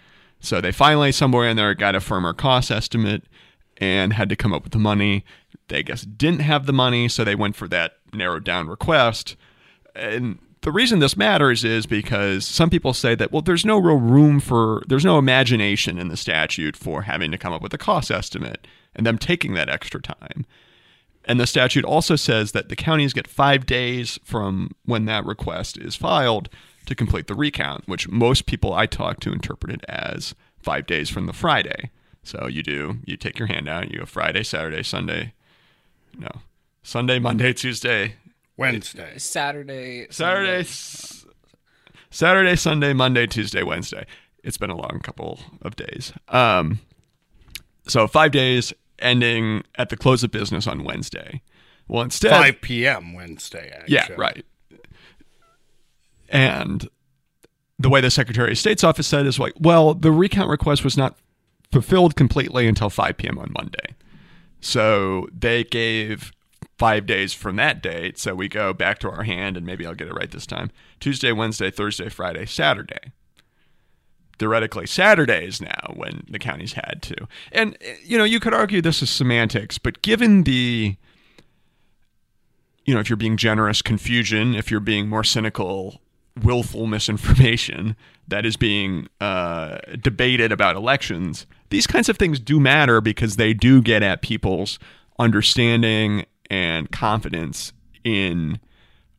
So 0.45 0.61
they 0.61 0.71
finally 0.71 1.11
somewhere 1.11 1.49
in 1.49 1.57
there 1.57 1.73
got 1.73 1.95
a 1.95 1.99
firmer 1.99 2.33
cost 2.33 2.71
estimate 2.71 3.23
and 3.77 4.13
had 4.13 4.29
to 4.29 4.35
come 4.35 4.53
up 4.53 4.63
with 4.63 4.73
the 4.73 4.79
money. 4.79 5.25
They 5.67 5.83
guess 5.83 6.03
didn't 6.03 6.41
have 6.41 6.65
the 6.65 6.73
money, 6.73 7.09
so 7.09 7.23
they 7.23 7.35
went 7.35 7.55
for 7.55 7.67
that 7.69 7.93
narrowed 8.13 8.43
down 8.43 8.67
request. 8.67 9.35
And 9.95 10.39
the 10.61 10.71
reason 10.71 10.99
this 10.99 11.17
matters 11.17 11.63
is 11.63 11.85
because 11.85 12.45
some 12.45 12.69
people 12.69 12.93
say 12.93 13.15
that 13.15 13.31
well 13.31 13.41
there's 13.41 13.65
no 13.65 13.77
real 13.77 13.99
room 13.99 14.39
for 14.39 14.81
there's 14.87 15.05
no 15.05 15.19
imagination 15.19 15.99
in 15.99 16.07
the 16.07 16.17
statute 16.17 16.75
for 16.75 17.03
having 17.03 17.31
to 17.31 17.37
come 17.37 17.53
up 17.53 17.61
with 17.61 17.73
a 17.73 17.77
cost 17.77 18.09
estimate 18.09 18.67
and 18.95 19.05
them 19.05 19.17
taking 19.17 19.53
that 19.53 19.69
extra 19.69 20.01
time. 20.01 20.45
And 21.25 21.39
the 21.39 21.47
statute 21.47 21.85
also 21.85 22.15
says 22.15 22.51
that 22.51 22.69
the 22.69 22.75
counties 22.75 23.13
get 23.13 23.27
five 23.27 23.65
days 23.65 24.19
from 24.23 24.71
when 24.85 25.05
that 25.05 25.25
request 25.25 25.77
is 25.77 25.95
filed 25.95 26.49
to 26.85 26.95
complete 26.95 27.27
the 27.27 27.35
recount, 27.35 27.87
which 27.87 28.07
most 28.09 28.45
people 28.45 28.73
I 28.73 28.85
talk 28.85 29.19
to 29.21 29.31
interpret 29.33 29.73
it 29.73 29.85
as 29.89 30.35
five 30.59 30.85
days 30.85 31.09
from 31.09 31.25
the 31.25 31.33
Friday. 31.33 31.89
So 32.23 32.47
you 32.47 32.63
do, 32.63 32.97
you 33.05 33.17
take 33.17 33.37
your 33.39 33.47
hand 33.47 33.67
out, 33.67 33.91
you 33.91 33.99
go 33.99 34.05
Friday, 34.05 34.43
Saturday, 34.43 34.83
Sunday, 34.83 35.33
no, 36.17 36.29
Sunday, 36.81 37.19
Monday, 37.19 37.53
Tuesday, 37.53 38.15
Wednesday. 38.57 39.17
Saturday, 39.17 40.07
Saturday, 40.09 40.59
s- 40.61 41.25
Saturday, 42.09 42.55
Sunday, 42.55 42.93
Monday, 42.93 43.27
Tuesday, 43.27 43.61
Wednesday. 43.63 44.05
It's 44.43 44.57
been 44.57 44.69
a 44.69 44.75
long 44.77 45.01
couple 45.03 45.39
of 45.61 45.75
days. 45.75 46.13
Um, 46.29 46.79
so 47.87 48.07
five 48.07 48.31
days 48.31 48.73
ending 48.99 49.63
at 49.75 49.89
the 49.89 49.97
close 49.97 50.23
of 50.23 50.31
business 50.31 50.67
on 50.67 50.83
Wednesday. 50.83 51.41
Well, 51.87 52.03
instead, 52.03 52.31
5 52.31 52.61
p.m. 52.61 53.13
Wednesday, 53.13 53.71
actually. 53.71 53.93
yeah, 53.93 54.07
right. 54.17 54.45
And 56.35 56.89
the 57.79 57.87
way 57.87 58.01
the 58.01 58.11
Secretary 58.11 58.51
of 58.51 58.57
State's 58.57 58.83
office 58.83 59.07
said 59.07 59.25
is 59.25 59.39
like, 59.39 59.53
well, 59.57 59.93
the 59.93 60.11
recount 60.11 60.49
request 60.49 60.83
was 60.83 60.97
not 60.97 61.17
fulfilled 61.71 62.17
completely 62.17 62.67
until 62.67 62.89
5 62.89 63.15
p.m. 63.15 63.37
on 63.37 63.53
Monday. 63.53 63.95
So 64.59 65.29
they 65.33 65.63
gave 65.63 66.33
five 66.77 67.05
days 67.05 67.33
from 67.33 67.55
that 67.55 67.81
date. 67.81 68.17
So 68.17 68.35
we 68.35 68.49
go 68.49 68.73
back 68.73 68.99
to 68.99 69.09
our 69.09 69.23
hand, 69.23 69.55
and 69.55 69.65
maybe 69.65 69.85
I'll 69.85 69.95
get 69.95 70.09
it 70.09 70.13
right 70.13 70.29
this 70.29 70.45
time 70.45 70.71
Tuesday, 70.99 71.31
Wednesday, 71.31 71.71
Thursday, 71.71 72.09
Friday, 72.09 72.45
Saturday. 72.45 73.13
Theoretically, 74.37 74.87
Saturday 74.87 75.45
is 75.45 75.61
now 75.61 75.93
when 75.95 76.25
the 76.29 76.39
counties 76.39 76.73
had 76.73 77.01
to. 77.03 77.15
And, 77.53 77.77
you 78.03 78.17
know, 78.17 78.25
you 78.25 78.41
could 78.41 78.53
argue 78.53 78.81
this 78.81 79.01
is 79.01 79.09
semantics, 79.09 79.77
but 79.77 80.01
given 80.01 80.43
the, 80.43 80.97
you 82.83 82.93
know, 82.93 82.99
if 82.99 83.09
you're 83.09 83.15
being 83.15 83.37
generous, 83.37 83.81
confusion, 83.81 84.53
if 84.53 84.69
you're 84.69 84.81
being 84.81 85.07
more 85.07 85.23
cynical, 85.23 86.01
willful 86.43 86.87
misinformation 86.87 87.95
that 88.27 88.45
is 88.45 88.57
being 88.57 89.07
uh, 89.21 89.77
debated 90.01 90.51
about 90.51 90.75
elections, 90.75 91.45
these 91.69 91.87
kinds 91.87 92.09
of 92.09 92.17
things 92.17 92.39
do 92.39 92.59
matter 92.59 93.01
because 93.01 93.35
they 93.35 93.53
do 93.53 93.81
get 93.81 94.03
at 94.03 94.21
people's 94.21 94.79
understanding 95.19 96.25
and 96.49 96.91
confidence 96.91 97.73
in 98.03 98.59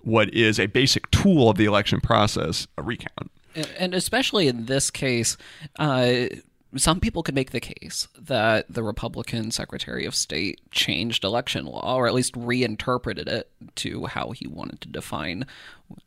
what 0.03 0.33
is 0.33 0.61
a 0.61 0.67
basic 0.67 1.11
tool 1.11 1.51
of 1.51 1.57
the 1.57 1.65
election 1.65 2.01
process, 2.01 2.67
a 2.79 2.83
recount. 2.83 3.31
And 3.79 3.95
especially 3.95 4.49
in 4.49 4.67
this 4.67 4.91
case, 4.91 5.37
uh, 5.79 6.27
some 6.77 7.01
people 7.01 7.23
could 7.23 7.35
make 7.35 7.51
the 7.51 7.61
case 7.61 8.09
that 8.19 8.67
the 8.69 8.83
Republican 8.83 9.51
Secretary 9.51 10.05
of 10.05 10.15
State 10.15 10.61
changed 10.71 11.25
election 11.25 11.67
law, 11.67 11.97
or 11.97 12.07
at 12.07 12.15
least 12.15 12.37
reinterpreted 12.37 13.29
it 13.29 13.51
to 13.77 14.07
how 14.07 14.31
he 14.31 14.47
wanted 14.47 14.81
to 14.83 14.89
define 14.89 15.47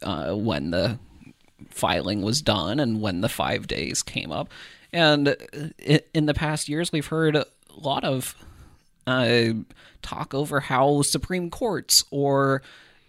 uh, 0.02 0.34
when 0.34 0.72
the 0.72 1.00
filing 1.70 2.22
was 2.22 2.42
done 2.42 2.80
and 2.80 3.02
when 3.02 3.22
the 3.22 3.30
five 3.30 3.68
days 3.68 4.02
came 4.04 4.32
up. 4.32 4.50
And 4.92 5.36
in 6.14 6.26
the 6.26 6.34
past 6.34 6.68
years, 6.70 6.92
we've 6.92 7.08
heard 7.08 7.36
a 7.36 7.46
lot 7.76 8.04
of 8.04 8.36
uh, 9.06 9.54
talk 10.02 10.34
over 10.34 10.60
how 10.60 11.02
Supreme 11.02 11.50
Courts 11.50 12.04
or 12.12 12.62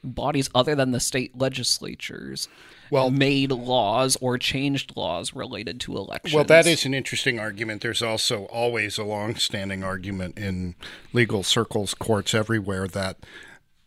bodies 0.03 0.51
other 0.55 0.75
than 0.75 0.93
the 0.93 1.01
state 1.01 1.37
legislatures 1.39 2.49
well 2.91 3.11
made 3.11 3.53
laws 3.53 4.17
or 4.21 4.39
changed 4.39 4.97
laws 4.97 5.35
related 5.35 5.81
to 5.81 5.97
elections. 5.97 6.35
Well, 6.35 6.45
that 6.45 6.67
is 6.67 6.85
an 6.85 6.95
interesting 6.95 7.39
argument. 7.39 7.83
There's 7.83 8.03
also 8.03 8.45
always 8.47 8.99
a 8.99 9.05
long-standing 9.05 9.85
argument 9.85 10.39
in 10.39 10.75
legal 11.13 11.43
circles, 11.43 11.95
courts 11.95 12.35
everywhere 12.35 12.89
that 12.89 13.19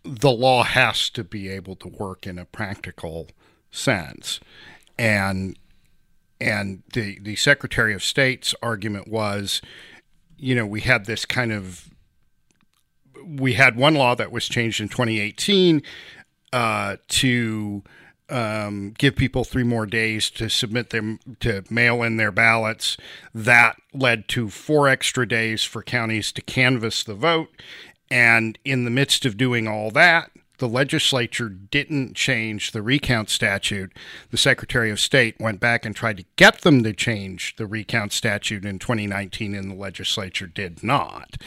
the 0.03 0.31
law 0.31 0.63
has 0.63 1.10
to 1.12 1.24
be 1.24 1.50
able 1.50 1.75
to 1.77 1.88
work 1.88 2.27
in 2.27 2.38
a 2.38 2.45
practical 2.45 3.29
sense. 3.72 4.39
And 4.98 5.57
and 6.39 6.83
the 6.93 7.19
the 7.19 7.36
Secretary 7.36 7.93
of 7.93 8.03
State's 8.03 8.53
argument 8.62 9.07
was, 9.07 9.62
you 10.38 10.55
know, 10.55 10.65
we 10.65 10.81
had 10.81 11.05
this 11.05 11.25
kind 11.25 11.51
of 11.51 11.89
we 13.25 13.53
had 13.53 13.75
one 13.75 13.95
law 13.95 14.15
that 14.15 14.31
was 14.31 14.48
changed 14.48 14.81
in 14.81 14.89
2018 14.89 15.81
uh, 16.51 16.98
to 17.07 17.83
um, 18.33 18.95
give 18.97 19.15
people 19.15 19.43
three 19.43 19.63
more 19.63 19.85
days 19.85 20.31
to 20.31 20.49
submit 20.49 20.89
them 20.89 21.19
to 21.39 21.63
mail 21.69 22.01
in 22.01 22.17
their 22.17 22.31
ballots. 22.31 22.97
That 23.33 23.77
led 23.93 24.27
to 24.29 24.49
four 24.49 24.89
extra 24.89 25.27
days 25.27 25.63
for 25.63 25.83
counties 25.83 26.31
to 26.33 26.41
canvass 26.41 27.03
the 27.03 27.13
vote. 27.13 27.49
And 28.09 28.57
in 28.65 28.85
the 28.85 28.91
midst 28.91 29.25
of 29.25 29.37
doing 29.37 29.67
all 29.67 29.91
that, 29.91 30.31
the 30.57 30.67
legislature 30.67 31.49
didn't 31.49 32.15
change 32.15 32.71
the 32.71 32.81
recount 32.81 33.29
statute. 33.29 33.91
The 34.31 34.37
Secretary 34.37 34.89
of 34.89 34.99
State 34.99 35.35
went 35.39 35.59
back 35.59 35.85
and 35.85 35.95
tried 35.95 36.17
to 36.17 36.25
get 36.35 36.61
them 36.61 36.83
to 36.83 36.93
change 36.93 37.55
the 37.57 37.65
recount 37.65 38.13
statute 38.13 38.65
in 38.65 38.79
2019, 38.79 39.55
and 39.55 39.71
the 39.71 39.75
legislature 39.75 40.47
did 40.47 40.83
not. 40.83 41.37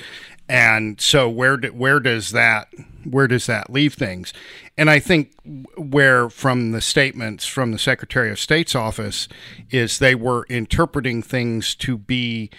And 0.48 1.00
so 1.00 1.28
where 1.28 1.56
do, 1.56 1.68
where 1.68 1.98
does 2.00 2.30
that 2.30 2.68
where 3.04 3.28
does 3.28 3.46
that 3.46 3.70
leave 3.70 3.94
things? 3.94 4.32
And 4.76 4.90
I 4.90 4.98
think 4.98 5.32
where 5.76 6.28
from 6.28 6.72
the 6.72 6.80
statements 6.80 7.46
from 7.46 7.72
the 7.72 7.78
Secretary 7.78 8.30
of 8.30 8.38
State's 8.38 8.74
office 8.74 9.28
is 9.70 9.98
they 9.98 10.14
were 10.14 10.44
interpreting 10.48 11.22
things 11.22 11.74
to 11.76 11.96
be 11.96 12.50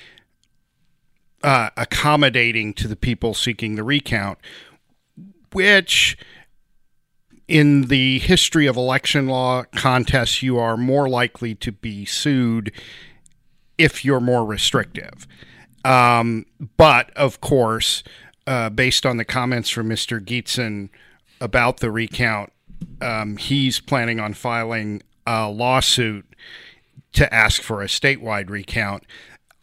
uh, 1.43 1.69
accommodating 1.77 2.73
to 2.73 2.87
the 2.87 2.95
people 2.95 3.33
seeking 3.33 3.75
the 3.75 3.83
recount, 3.83 4.39
which 5.51 6.17
in 7.47 7.83
the 7.83 8.19
history 8.19 8.67
of 8.67 8.75
election 8.75 9.27
law 9.27 9.63
contests, 9.75 10.43
you 10.43 10.57
are 10.57 10.75
more 10.75 11.07
likely 11.07 11.55
to 11.55 11.71
be 11.71 12.03
sued 12.05 12.71
if 13.77 14.03
you're 14.03 14.19
more 14.19 14.45
restrictive. 14.45 15.27
Um, 15.87 16.45
but 16.75 17.11
of 17.15 17.39
course, 17.39 18.03
uh, 18.45 18.69
based 18.69 19.05
on 19.05 19.17
the 19.17 19.25
comments 19.25 19.69
from 19.69 19.89
Mr. 19.89 20.19
Gietzen 20.19 20.89
about 21.39 21.79
the 21.79 21.89
recount, 21.89 22.51
um, 23.01 23.37
he's 23.37 23.79
planning 23.79 24.19
on 24.19 24.33
filing 24.33 25.01
a 25.25 25.49
lawsuit 25.49 26.25
to 27.13 27.33
ask 27.33 27.61
for 27.61 27.81
a 27.81 27.85
statewide 27.85 28.49
recount. 28.49 29.03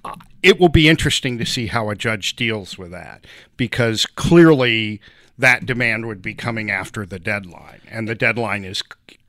Uh, 0.03 0.17
it 0.43 0.59
will 0.59 0.71
be 0.71 0.89
interesting 0.89 1.37
to 1.39 1.45
see 1.45 1.67
how 1.67 1.91
a 1.91 1.95
judge 1.95 2.37
deals 2.37 2.79
with 2.79 2.91
that 2.91 3.27
because 3.59 4.07
clearly 4.07 5.01
that 5.37 5.67
demand 5.67 6.07
would 6.07 6.23
be 6.23 6.33
coming 6.33 6.71
after 6.71 7.05
the 7.05 7.19
deadline, 7.19 7.81
and 7.89 8.09
the 8.09 8.15
deadline 8.15 8.65
is 8.65 8.83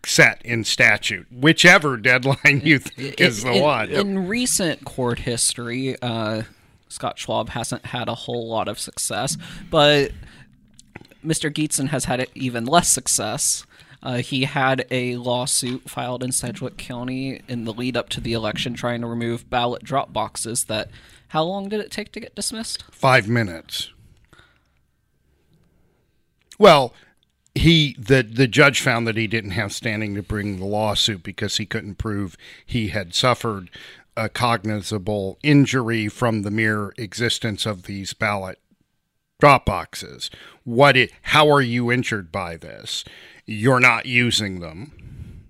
set 0.06 0.42
in 0.46 0.64
statute, 0.64 1.28
whichever 1.32 1.98
deadline 1.98 2.62
you 2.64 2.80
think 2.80 3.20
is 3.20 3.44
the 3.44 3.54
in, 3.54 3.64
one. 3.64 3.90
In 3.90 4.28
recent 4.28 4.86
court 4.86 5.20
history, 5.20 6.00
uh, 6.02 6.44
Scott 6.96 7.20
Schwab 7.20 7.50
hasn't 7.50 7.88
had 7.88 8.08
a 8.08 8.16
whole 8.16 8.48
lot 8.48 8.70
of 8.70 8.80
success, 8.80 9.38
but 9.70 10.12
Mr. 11.24 11.52
Gietzen 11.54 11.90
has 11.90 12.06
had 12.06 12.26
even 12.34 12.66
less 12.66 12.88
success. 12.88 13.66
Uh, 14.02 14.18
he 14.18 14.46
had 14.46 14.86
a 14.92 15.18
lawsuit 15.18 15.90
filed 15.90 16.24
in 16.24 16.32
Sedgwick 16.32 16.78
County 16.78 17.42
in 17.48 17.66
the 17.66 17.74
lead 17.74 17.98
up 17.98 18.08
to 18.10 18.22
the 18.22 18.34
election 18.34 18.74
trying 18.76 19.02
to 19.02 19.08
remove 19.08 19.50
ballot 19.50 19.84
drop 19.84 20.14
boxes 20.14 20.66
that 20.66 20.90
how 21.30 21.44
long 21.44 21.68
did 21.68 21.82
it 21.82 21.92
take 21.92 22.12
to 22.14 22.20
get 22.20 22.36
dismissed? 22.36 22.84
5 22.92 23.28
minutes. 23.28 23.92
Well, 26.58 26.94
he 27.56 27.96
the 27.98 28.22
the 28.22 28.48
judge 28.48 28.82
found 28.82 29.08
that 29.08 29.18
he 29.18 29.28
didn't 29.28 29.52
have 29.52 29.74
standing 29.74 30.14
to 30.16 30.22
bring 30.22 30.60
the 30.60 30.66
lawsuit 30.66 31.24
because 31.24 31.58
he 31.58 31.66
couldn't 31.66 31.96
prove 31.96 32.38
he 32.66 32.90
had 32.90 33.14
suffered 33.16 33.70
a 34.18 34.30
cognizable 34.30 35.38
injury 35.44 36.08
from 36.08 36.42
the 36.42 36.52
mere 36.52 36.94
existence 36.98 37.66
of 37.66 37.84
these 37.84 38.14
ballot 38.14 38.60
drop 39.40 39.66
boxes. 39.66 40.30
What 40.64 40.96
it 40.96 41.12
how 41.24 41.50
are 41.50 41.62
you 41.62 41.92
injured 41.92 42.32
by 42.32 42.58
this? 42.58 43.04
You're 43.46 43.80
not 43.80 44.06
using 44.06 44.60
them. 44.60 45.50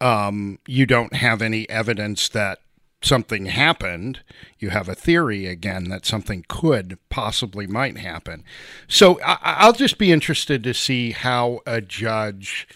Um, 0.00 0.58
you 0.66 0.86
don't 0.86 1.14
have 1.14 1.42
any 1.42 1.68
evidence 1.68 2.28
that 2.30 2.60
something 3.02 3.46
happened, 3.46 4.20
you 4.58 4.70
have 4.70 4.88
a 4.88 4.94
theory 4.94 5.46
again 5.46 5.88
that 5.88 6.04
something 6.04 6.44
could 6.48 6.98
possibly 7.08 7.66
might 7.66 7.98
happen. 7.98 8.44
So 8.88 9.18
I, 9.24 9.66
will 9.66 9.72
just 9.72 9.98
be 9.98 10.12
interested 10.12 10.62
to 10.64 10.74
see 10.74 11.12
how 11.12 11.60
a 11.66 11.80
judge 11.80 12.68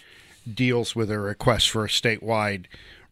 deals 0.51 0.95
with 0.95 1.11
a 1.11 1.19
request 1.19 1.69
for 1.69 1.85
a 1.85 1.89
statewide 1.89 2.65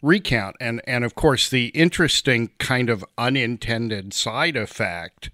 recount. 0.03 0.55
And 0.59 0.81
and 0.85 1.03
of 1.03 1.15
course 1.15 1.49
the 1.49 1.67
interesting 1.67 2.51
kind 2.59 2.91
of 2.91 3.03
unintended 3.17 4.13
side 4.13 4.55
effect 4.55 5.31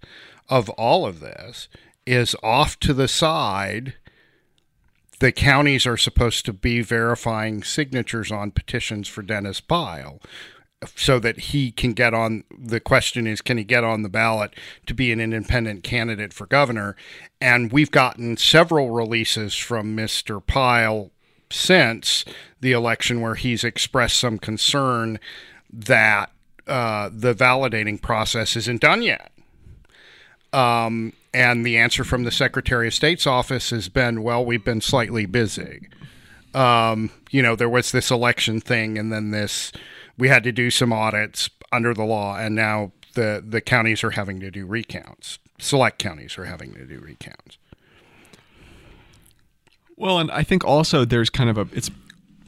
of 0.47 0.69
all 0.69 1.05
of 1.05 1.19
this 1.19 1.67
is 2.05 2.35
off 2.41 2.79
to 2.79 2.93
the 2.93 3.09
side 3.09 3.95
the 5.19 5.31
counties 5.33 5.85
are 5.85 5.97
supposed 5.97 6.45
to 6.45 6.53
be 6.53 6.81
verifying 6.81 7.61
signatures 7.61 8.31
on 8.31 8.51
petitions 8.51 9.07
for 9.07 9.21
Dennis 9.21 9.59
Pyle 9.59 10.21
so 10.95 11.19
that 11.19 11.39
he 11.39 11.71
can 11.71 11.91
get 11.91 12.13
on 12.13 12.45
the 12.57 12.79
question 12.79 13.27
is 13.27 13.41
can 13.41 13.57
he 13.57 13.65
get 13.65 13.83
on 13.83 14.01
the 14.01 14.09
ballot 14.09 14.55
to 14.85 14.93
be 14.93 15.11
an 15.11 15.19
independent 15.19 15.83
candidate 15.83 16.31
for 16.31 16.45
governor 16.45 16.95
and 17.41 17.71
we've 17.71 17.91
gotten 17.91 18.37
several 18.37 18.91
releases 18.91 19.55
from 19.55 19.95
Mr. 19.95 20.45
Pyle 20.45 21.11
since 21.51 22.25
the 22.61 22.71
election 22.71 23.21
where 23.21 23.35
he's 23.35 23.63
expressed 23.63 24.19
some 24.19 24.37
concern 24.37 25.19
that 25.71 26.31
uh, 26.67 27.09
the 27.11 27.33
validating 27.33 28.01
process 28.01 28.55
isn't 28.55 28.81
done 28.81 29.01
yet 29.01 29.31
um, 30.53 31.13
and 31.33 31.65
the 31.65 31.77
answer 31.77 32.03
from 32.03 32.23
the 32.23 32.31
Secretary 32.31 32.87
of 32.87 32.93
State's 32.93 33.27
office 33.27 33.69
has 33.69 33.89
been, 33.89 34.23
well, 34.23 34.43
we've 34.43 34.63
been 34.63 34.81
slightly 34.81 35.25
busy. 35.25 35.87
Um, 36.53 37.11
you 37.29 37.41
know, 37.41 37.55
there 37.55 37.69
was 37.69 37.91
this 37.91 38.09
election 38.09 38.59
thing, 38.59 38.97
and 38.97 39.11
then 39.11 39.31
this 39.31 39.71
we 40.17 40.27
had 40.27 40.43
to 40.43 40.51
do 40.51 40.71
some 40.71 40.91
audits 40.91 41.49
under 41.71 41.93
the 41.93 42.03
law, 42.03 42.37
and 42.37 42.55
now 42.55 42.91
the 43.13 43.43
the 43.47 43.61
counties 43.61 44.03
are 44.03 44.11
having 44.11 44.39
to 44.39 44.49
do 44.49 44.65
recounts. 44.65 45.37
Select 45.59 45.99
counties 45.99 46.37
are 46.39 46.45
having 46.45 46.73
to 46.73 46.85
do 46.85 46.99
recounts. 46.99 47.59
Well, 49.99 50.17
and 50.17 50.31
I 50.31 50.43
think 50.43 50.63
also 50.63 51.03
there's 51.03 51.29
kind 51.29 51.49
of 51.49 51.57
a 51.57 51.67
it's 51.73 51.91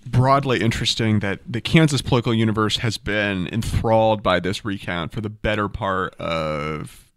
broadly 0.06 0.62
interesting 0.62 1.20
that 1.20 1.40
the 1.46 1.62
Kansas 1.62 2.02
political 2.02 2.34
universe 2.34 2.78
has 2.78 2.98
been 2.98 3.48
enthralled 3.48 4.24
by 4.24 4.40
this 4.40 4.66
recount 4.66 5.12
for 5.12 5.22
the 5.22 5.30
better 5.30 5.68
part 5.68 6.16
of 6.16 7.12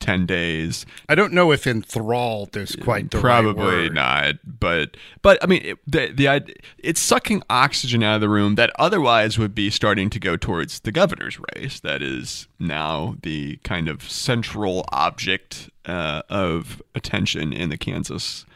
10 0.00 0.24
days. 0.26 0.84
I 1.08 1.14
don't 1.14 1.34
know 1.34 1.52
if 1.52 1.66
enthralled 1.66 2.56
is 2.56 2.76
quite 2.76 3.10
the 3.10 3.20
Probably 3.20 3.64
right 3.64 3.82
word. 3.84 3.94
not, 3.94 4.34
but 4.44 4.96
but 5.20 5.38
I 5.42 5.46
mean 5.46 5.62
it, 5.62 5.78
the 5.86 6.12
the 6.12 6.54
it's 6.78 7.00
sucking 7.00 7.42
oxygen 7.50 8.02
out 8.02 8.16
of 8.16 8.20
the 8.22 8.28
room 8.28 8.54
that 8.54 8.70
otherwise 8.78 9.38
would 9.38 9.54
be 9.54 9.68
starting 9.68 10.08
to 10.10 10.18
go 10.18 10.36
towards 10.36 10.80
the 10.80 10.92
governor's 10.92 11.38
race. 11.54 11.78
That 11.80 12.00
is 12.00 12.48
now 12.58 13.16
the 13.22 13.56
kind 13.64 13.88
of 13.88 14.02
central 14.10 14.86
object 14.92 15.68
uh, 15.84 16.22
of 16.30 16.82
attention 16.94 17.52
in 17.52 17.68
the 17.68 17.78
Kansas 17.78 18.46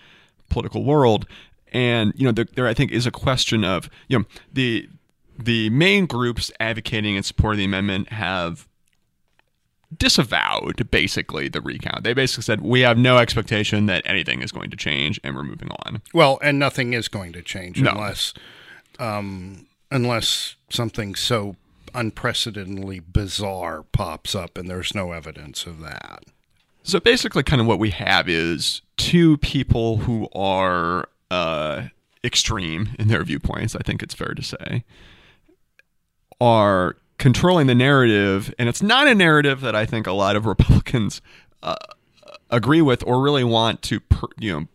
political 0.48 0.84
world, 0.84 1.26
and 1.72 2.12
you 2.16 2.24
know 2.24 2.32
there, 2.32 2.46
there 2.54 2.66
I 2.68 2.74
think 2.74 2.90
is 2.92 3.06
a 3.06 3.10
question 3.10 3.64
of 3.64 3.88
you 4.08 4.18
know 4.20 4.24
the 4.52 4.88
the 5.38 5.70
main 5.70 6.06
groups 6.06 6.50
advocating 6.58 7.16
in 7.16 7.22
support 7.22 7.54
of 7.54 7.58
the 7.58 7.64
amendment 7.64 8.08
have 8.12 8.66
disavowed 9.96 10.90
basically 10.90 11.48
the 11.48 11.60
recount. 11.60 12.04
They 12.04 12.12
basically 12.12 12.42
said 12.42 12.60
we 12.60 12.80
have 12.80 12.98
no 12.98 13.18
expectation 13.18 13.86
that 13.86 14.02
anything 14.04 14.42
is 14.42 14.52
going 14.52 14.70
to 14.70 14.76
change 14.76 15.18
and 15.24 15.34
we're 15.34 15.44
moving 15.44 15.70
on. 15.86 16.02
Well, 16.12 16.38
and 16.42 16.58
nothing 16.58 16.92
is 16.92 17.08
going 17.08 17.32
to 17.32 17.42
change 17.42 17.80
No. 17.80 17.92
unless 17.92 18.34
um, 18.98 19.66
unless 19.90 20.56
something 20.70 21.14
so 21.14 21.56
unprecedentedly 21.94 23.00
bizarre 23.00 23.82
pops 23.82 24.34
up, 24.34 24.58
and 24.58 24.68
there's 24.68 24.94
no 24.94 25.12
evidence 25.12 25.64
of 25.66 25.80
that. 25.80 26.24
So 26.88 26.98
basically 26.98 27.42
kind 27.42 27.60
of 27.60 27.66
what 27.66 27.78
we 27.78 27.90
have 27.90 28.30
is 28.30 28.80
two 28.96 29.36
people 29.36 29.98
who 29.98 30.26
are 30.34 31.06
uh, 31.30 31.88
extreme 32.24 32.96
in 32.98 33.08
their 33.08 33.22
viewpoints, 33.24 33.76
I 33.76 33.80
think 33.80 34.02
it's 34.02 34.14
fair 34.14 34.32
to 34.32 34.42
say, 34.42 34.84
are 36.40 36.96
controlling 37.18 37.66
the 37.66 37.74
narrative 37.74 38.54
and 38.58 38.70
it's 38.70 38.80
not 38.80 39.06
a 39.06 39.14
narrative 39.14 39.60
that 39.60 39.76
I 39.76 39.84
think 39.84 40.06
a 40.06 40.12
lot 40.12 40.34
of 40.34 40.46
Republicans 40.46 41.20
uh, 41.62 41.76
agree 42.48 42.80
with 42.80 43.04
or 43.06 43.20
really 43.20 43.44
want 43.44 43.82
to 43.82 44.00
per, 44.00 44.28
you 44.38 44.58
know 44.58 44.66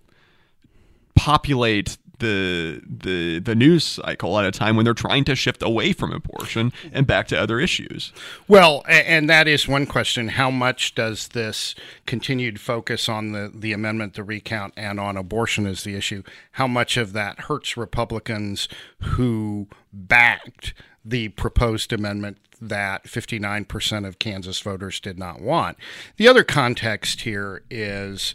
populate 1.15 1.97
the 2.23 2.81
the 2.87 3.39
the 3.39 3.53
news 3.53 3.83
cycle 3.83 4.39
at 4.39 4.45
a 4.45 4.51
time 4.51 4.75
when 4.75 4.85
they're 4.85 4.93
trying 4.93 5.25
to 5.25 5.35
shift 5.35 5.61
away 5.61 5.91
from 5.91 6.11
abortion 6.11 6.71
and 6.93 7.05
back 7.05 7.27
to 7.27 7.39
other 7.39 7.59
issues. 7.59 8.13
Well, 8.47 8.83
and 8.87 9.29
that 9.29 9.47
is 9.47 9.67
one 9.67 9.85
question. 9.85 10.29
How 10.29 10.49
much 10.49 10.95
does 10.95 11.27
this 11.29 11.75
continued 12.05 12.61
focus 12.61 13.09
on 13.09 13.33
the, 13.33 13.51
the 13.53 13.73
amendment, 13.73 14.13
the 14.13 14.23
recount, 14.23 14.73
and 14.77 14.99
on 14.99 15.17
abortion 15.17 15.67
as 15.67 15.83
the 15.83 15.95
issue, 15.95 16.23
how 16.53 16.67
much 16.67 16.95
of 16.95 17.11
that 17.13 17.41
hurts 17.41 17.75
Republicans 17.75 18.69
who 18.99 19.67
backed 19.91 20.73
the 21.03 21.29
proposed 21.29 21.91
amendment 21.91 22.37
that 22.61 23.03
59% 23.03 24.07
of 24.07 24.19
Kansas 24.19 24.61
voters 24.61 25.01
did 25.01 25.19
not 25.19 25.41
want? 25.41 25.77
The 26.15 26.29
other 26.29 26.45
context 26.45 27.21
here 27.21 27.63
is 27.69 28.33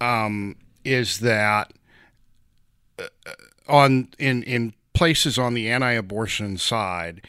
um, 0.00 0.56
is 0.84 1.20
that 1.20 1.72
on 3.68 4.08
in 4.18 4.42
in 4.42 4.74
places 4.92 5.38
on 5.38 5.54
the 5.54 5.68
anti-abortion 5.68 6.56
side 6.56 7.20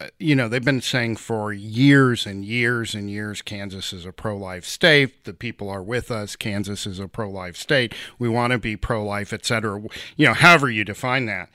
uh, 0.00 0.08
you 0.18 0.34
know 0.34 0.48
they've 0.48 0.64
been 0.64 0.80
saying 0.80 1.16
for 1.16 1.52
years 1.52 2.26
and 2.26 2.44
years 2.44 2.94
and 2.94 3.10
years 3.10 3.40
Kansas 3.40 3.92
is 3.94 4.04
a 4.04 4.12
pro-life 4.12 4.64
state. 4.64 5.24
The 5.24 5.32
people 5.32 5.70
are 5.70 5.82
with 5.82 6.10
us. 6.10 6.36
Kansas 6.36 6.86
is 6.86 6.98
a 6.98 7.08
pro-life 7.08 7.56
state. 7.56 7.94
We 8.18 8.28
want 8.28 8.52
to 8.52 8.58
be 8.58 8.76
pro-life 8.76 9.32
etc 9.32 9.82
you 10.16 10.26
know 10.26 10.34
however 10.34 10.70
you 10.70 10.84
define 10.84 11.26
that. 11.26 11.48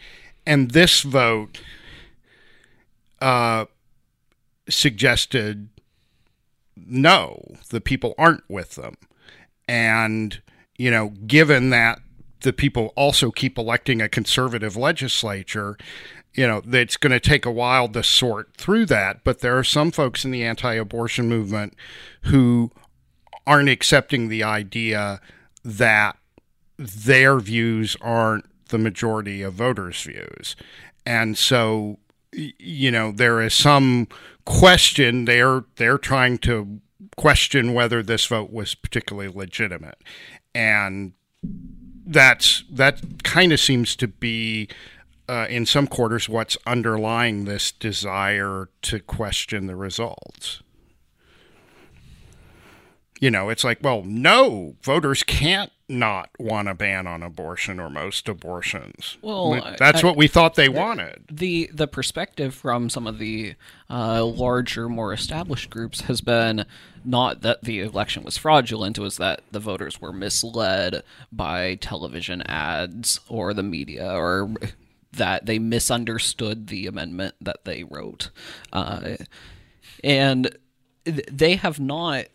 And 0.45 0.71
this 0.71 1.01
vote 1.01 1.61
uh 3.21 3.65
suggested 4.67 5.69
no 6.75 7.55
the 7.69 7.81
people 7.81 8.15
aren't 8.17 8.49
with 8.49 8.75
them. 8.75 8.95
And 9.67 10.41
you 10.77 10.89
know 10.89 11.09
given 11.27 11.69
that 11.69 11.99
the 12.41 12.53
people 12.53 12.93
also 12.95 13.31
keep 13.31 13.57
electing 13.57 14.01
a 14.01 14.09
conservative 14.09 14.75
legislature 14.75 15.77
you 16.33 16.47
know 16.47 16.61
it's 16.71 16.97
going 16.97 17.11
to 17.11 17.19
take 17.19 17.45
a 17.45 17.51
while 17.51 17.87
to 17.89 18.03
sort 18.03 18.55
through 18.55 18.85
that. 18.87 19.23
But 19.23 19.39
there 19.39 19.57
are 19.57 19.63
some 19.63 19.91
folks 19.91 20.23
in 20.25 20.31
the 20.31 20.43
anti-abortion 20.43 21.27
movement 21.27 21.75
who 22.23 22.71
aren't 23.45 23.69
accepting 23.69 24.29
the 24.29 24.43
idea 24.43 25.19
that 25.63 26.17
their 26.77 27.39
views 27.39 27.97
aren't 28.01 28.45
the 28.69 28.77
majority 28.77 29.41
of 29.41 29.53
voters 29.53 30.01
views. 30.01 30.55
And 31.05 31.37
so 31.37 31.99
you 32.33 32.91
know 32.91 33.11
there 33.11 33.41
is 33.41 33.53
some 33.53 34.07
question 34.45 35.25
they're 35.25 35.65
they're 35.75 35.97
trying 35.97 36.37
to 36.37 36.79
question 37.17 37.73
whether 37.73 38.01
this 38.01 38.25
vote 38.25 38.51
was 38.51 38.73
particularly 38.73 39.27
legitimate. 39.27 40.01
And 40.55 41.13
that's 42.11 42.63
that 42.69 43.23
kind 43.23 43.51
of 43.53 43.59
seems 43.59 43.95
to 43.95 44.07
be 44.07 44.67
uh, 45.29 45.47
in 45.49 45.65
some 45.65 45.87
quarters 45.87 46.27
what's 46.27 46.57
underlying 46.67 47.45
this 47.45 47.71
desire 47.71 48.69
to 48.81 48.99
question 48.99 49.67
the 49.67 49.75
results. 49.75 50.61
You 53.19 53.31
know, 53.31 53.49
it's 53.49 53.63
like, 53.63 53.79
well, 53.81 54.01
no, 54.03 54.75
voters 54.81 55.23
can't 55.23 55.71
not 55.91 56.29
want 56.39 56.67
a 56.67 56.73
ban 56.73 57.05
on 57.05 57.21
abortion 57.21 57.79
or 57.79 57.89
most 57.89 58.27
abortions. 58.27 59.17
Well, 59.21 59.75
that's 59.77 60.03
I- 60.03 60.07
what 60.07 60.17
we 60.17 60.27
thought 60.27 60.55
they 60.55 60.69
wanted. 60.69 61.25
the 61.31 61.69
the 61.73 61.87
perspective 61.87 62.55
from 62.55 62.89
some 62.89 63.05
of 63.07 63.19
the 63.19 63.55
uh, 63.89 64.25
larger, 64.25 64.89
more 64.89 65.13
established 65.13 65.69
groups 65.69 66.01
has 66.01 66.21
been 66.21 66.65
not 67.03 67.41
that 67.41 67.63
the 67.63 67.79
election 67.81 68.23
was 68.23 68.37
fraudulent; 68.37 68.97
it 68.97 69.01
was 69.01 69.17
that 69.17 69.41
the 69.51 69.59
voters 69.59 69.99
were 70.01 70.13
misled 70.13 71.03
by 71.31 71.75
television 71.75 72.41
ads 72.43 73.19
or 73.27 73.53
the 73.53 73.63
media, 73.63 74.11
or 74.11 74.51
that 75.11 75.45
they 75.45 75.59
misunderstood 75.59 76.67
the 76.67 76.87
amendment 76.87 77.35
that 77.41 77.65
they 77.65 77.83
wrote, 77.83 78.29
uh, 78.71 79.17
and 80.03 80.55
th- 81.05 81.25
they 81.31 81.55
have 81.55 81.79
not 81.79 82.25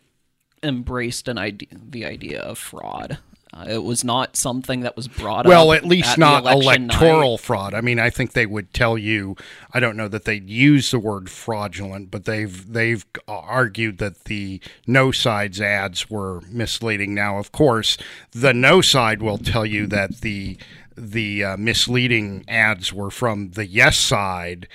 embraced 0.63 1.27
an 1.27 1.37
idea, 1.37 1.69
the 1.71 2.05
idea 2.05 2.39
of 2.41 2.57
fraud. 2.57 3.17
Uh, 3.53 3.65
it 3.67 3.83
was 3.83 4.03
not 4.03 4.35
something 4.35 4.81
that 4.81 4.95
was 4.95 5.07
brought 5.07 5.45
Well, 5.45 5.61
up. 5.63 5.67
Well, 5.67 5.73
at 5.73 5.85
least 5.85 6.15
the 6.15 6.19
not 6.19 6.43
election 6.43 6.87
night. 6.87 7.01
electoral 7.01 7.37
fraud. 7.37 7.73
I 7.73 7.81
mean, 7.81 7.99
I 7.99 8.09
think 8.09 8.33
they 8.33 8.45
would 8.45 8.73
tell 8.73 8.97
you. 8.97 9.35
I 9.73 9.79
don't 9.79 9.95
know 9.97 10.07
that 10.09 10.25
they'd 10.25 10.49
use 10.49 10.91
the 10.91 10.99
word 10.99 11.29
fraudulent, 11.29 12.11
but 12.11 12.25
they've 12.25 12.71
they've 12.71 13.05
argued 13.27 13.99
that 13.99 14.25
the 14.25 14.61
no 14.85 15.11
sides 15.11 15.61
ads 15.61 16.09
were 16.09 16.41
misleading. 16.49 17.13
Now, 17.13 17.37
of 17.39 17.51
course, 17.51 17.97
the 18.31 18.53
no 18.53 18.81
side 18.81 19.21
will 19.21 19.37
tell 19.37 19.65
you 19.65 19.87
that 19.87 20.21
the 20.21 20.57
the 20.97 21.43
uh, 21.43 21.57
misleading 21.57 22.43
ads 22.47 22.91
were 22.91 23.11
from 23.11 23.51
the 23.51 23.65
yes 23.65 23.97
side, 23.97 24.67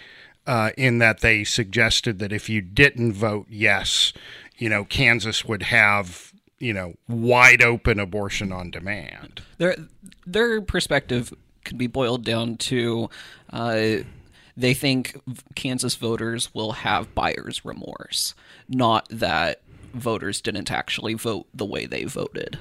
uh, 0.46 0.70
in 0.78 0.98
that 0.98 1.20
they 1.20 1.44
suggested 1.44 2.18
that 2.20 2.32
if 2.32 2.48
you 2.48 2.60
didn't 2.60 3.12
vote 3.12 3.46
yes, 3.50 4.12
you 4.56 4.68
know, 4.68 4.84
Kansas 4.84 5.44
would 5.44 5.64
have 5.64 6.31
you 6.62 6.72
know 6.72 6.94
wide 7.08 7.60
open 7.60 7.98
abortion 7.98 8.52
on 8.52 8.70
demand. 8.70 9.42
their 9.58 9.76
their 10.24 10.62
perspective 10.62 11.34
can 11.64 11.76
be 11.76 11.88
boiled 11.88 12.24
down 12.24 12.56
to 12.56 13.10
uh, 13.50 13.96
they 14.56 14.74
think 14.74 15.20
Kansas 15.54 15.96
voters 15.96 16.54
will 16.54 16.72
have 16.72 17.14
buyer's 17.14 17.64
remorse, 17.64 18.34
not 18.68 19.08
that 19.10 19.62
voters 19.92 20.40
didn't 20.40 20.70
actually 20.70 21.14
vote 21.14 21.46
the 21.52 21.64
way 21.64 21.86
they 21.86 22.04
voted. 22.04 22.58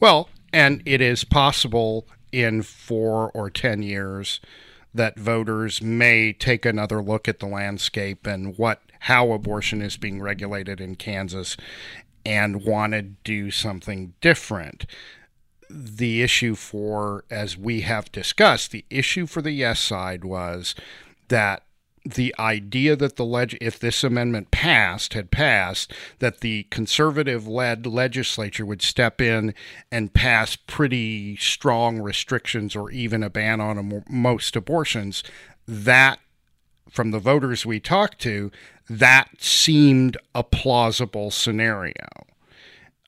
Well, 0.00 0.28
and 0.52 0.82
it 0.84 1.00
is 1.00 1.24
possible 1.24 2.06
in 2.32 2.62
four 2.62 3.30
or 3.32 3.50
10 3.50 3.82
years 3.82 4.40
that 4.94 5.18
voters 5.18 5.82
may 5.82 6.32
take 6.32 6.66
another 6.66 7.02
look 7.02 7.28
at 7.28 7.38
the 7.38 7.46
landscape 7.46 8.26
and 8.26 8.58
what 8.58 8.80
how 9.06 9.32
abortion 9.32 9.82
is 9.82 9.96
being 9.96 10.22
regulated 10.22 10.80
in 10.80 10.94
Kansas 10.94 11.56
and 12.24 12.64
want 12.64 12.92
to 12.92 13.02
do 13.02 13.50
something 13.50 14.14
different. 14.20 14.86
The 15.68 16.22
issue 16.22 16.54
for, 16.54 17.24
as 17.30 17.56
we 17.56 17.82
have 17.82 18.12
discussed, 18.12 18.70
the 18.70 18.84
issue 18.90 19.26
for 19.26 19.40
the 19.42 19.52
yes 19.52 19.80
side 19.80 20.24
was 20.24 20.74
that 21.28 21.64
the 22.04 22.34
idea 22.38 22.96
that 22.96 23.16
the 23.16 23.24
leg 23.24 23.56
if 23.60 23.78
this 23.78 24.02
amendment 24.02 24.50
passed 24.50 25.14
had 25.14 25.30
passed 25.30 25.92
that 26.18 26.40
the 26.40 26.64
conservative 26.64 27.46
led 27.46 27.86
legislature 27.86 28.66
would 28.66 28.82
step 28.82 29.20
in 29.20 29.54
and 29.90 30.12
pass 30.12 30.56
pretty 30.56 31.36
strong 31.36 32.00
restrictions 32.00 32.74
or 32.74 32.90
even 32.90 33.22
a 33.22 33.30
ban 33.30 33.60
on 33.60 33.78
am- 33.78 34.04
most 34.10 34.56
abortions 34.56 35.22
that 35.66 36.18
from 36.92 37.10
the 37.10 37.18
voters 37.18 37.64
we 37.64 37.80
talked 37.80 38.20
to, 38.20 38.52
that 38.88 39.30
seemed 39.38 40.16
a 40.34 40.44
plausible 40.44 41.30
scenario. 41.30 41.94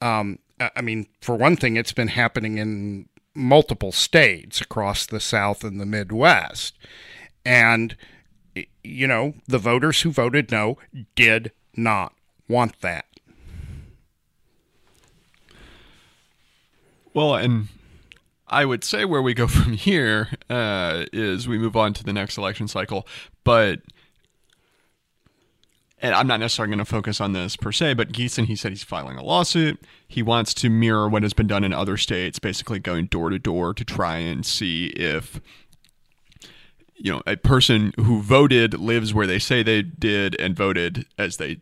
Um, 0.00 0.38
I 0.58 0.80
mean, 0.80 1.06
for 1.20 1.36
one 1.36 1.56
thing, 1.56 1.76
it's 1.76 1.92
been 1.92 2.08
happening 2.08 2.58
in 2.58 3.08
multiple 3.34 3.92
states 3.92 4.60
across 4.60 5.04
the 5.04 5.20
South 5.20 5.62
and 5.62 5.80
the 5.80 5.86
Midwest. 5.86 6.78
And, 7.44 7.96
you 8.82 9.06
know, 9.06 9.34
the 9.46 9.58
voters 9.58 10.00
who 10.00 10.10
voted 10.10 10.50
no 10.50 10.78
did 11.14 11.52
not 11.76 12.14
want 12.48 12.80
that. 12.80 13.04
Well, 17.12 17.34
and 17.34 17.68
I 18.54 18.64
would 18.64 18.84
say 18.84 19.04
where 19.04 19.20
we 19.20 19.34
go 19.34 19.46
from 19.48 19.72
here 19.72 20.30
uh, 20.48 21.06
is 21.12 21.48
we 21.48 21.58
move 21.58 21.76
on 21.76 21.92
to 21.94 22.04
the 22.04 22.12
next 22.12 22.38
election 22.38 22.68
cycle, 22.68 23.06
but. 23.42 23.80
And 26.00 26.14
I'm 26.14 26.26
not 26.26 26.38
necessarily 26.38 26.68
going 26.68 26.84
to 26.84 26.92
focus 26.92 27.18
on 27.18 27.32
this 27.32 27.56
per 27.56 27.72
se, 27.72 27.94
but 27.94 28.12
Gietzen, 28.12 28.44
he 28.44 28.56
said 28.56 28.72
he's 28.72 28.82
filing 28.82 29.16
a 29.16 29.24
lawsuit. 29.24 29.82
He 30.06 30.22
wants 30.22 30.52
to 30.54 30.68
mirror 30.68 31.08
what 31.08 31.22
has 31.22 31.32
been 31.32 31.46
done 31.46 31.64
in 31.64 31.72
other 31.72 31.96
states, 31.96 32.38
basically 32.38 32.78
going 32.78 33.06
door 33.06 33.30
to 33.30 33.38
door 33.38 33.72
to 33.72 33.84
try 33.86 34.18
and 34.18 34.44
see 34.44 34.88
if 34.88 35.40
you 36.96 37.10
know 37.10 37.22
a 37.26 37.36
person 37.36 37.94
who 37.96 38.20
voted 38.20 38.78
lives 38.78 39.14
where 39.14 39.26
they 39.26 39.38
say 39.38 39.62
they 39.62 39.80
did 39.80 40.38
and 40.38 40.54
voted 40.54 41.06
as 41.16 41.38
they 41.38 41.60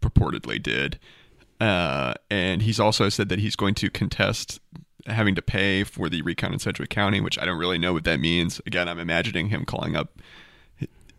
purportedly 0.00 0.62
did. 0.62 1.00
Uh, 1.62 2.14
and 2.28 2.62
he's 2.62 2.80
also 2.80 3.08
said 3.08 3.28
that 3.28 3.38
he's 3.38 3.54
going 3.54 3.72
to 3.74 3.88
contest 3.88 4.58
having 5.06 5.36
to 5.36 5.42
pay 5.42 5.84
for 5.84 6.08
the 6.08 6.20
recount 6.22 6.52
in 6.52 6.58
Sedgwick 6.58 6.90
County, 6.90 7.20
which 7.20 7.38
I 7.38 7.44
don't 7.44 7.58
really 7.58 7.78
know 7.78 7.92
what 7.92 8.02
that 8.02 8.18
means. 8.18 8.60
Again, 8.66 8.88
I'm 8.88 8.98
imagining 8.98 9.48
him 9.48 9.64
calling 9.64 9.94
up, 9.94 10.20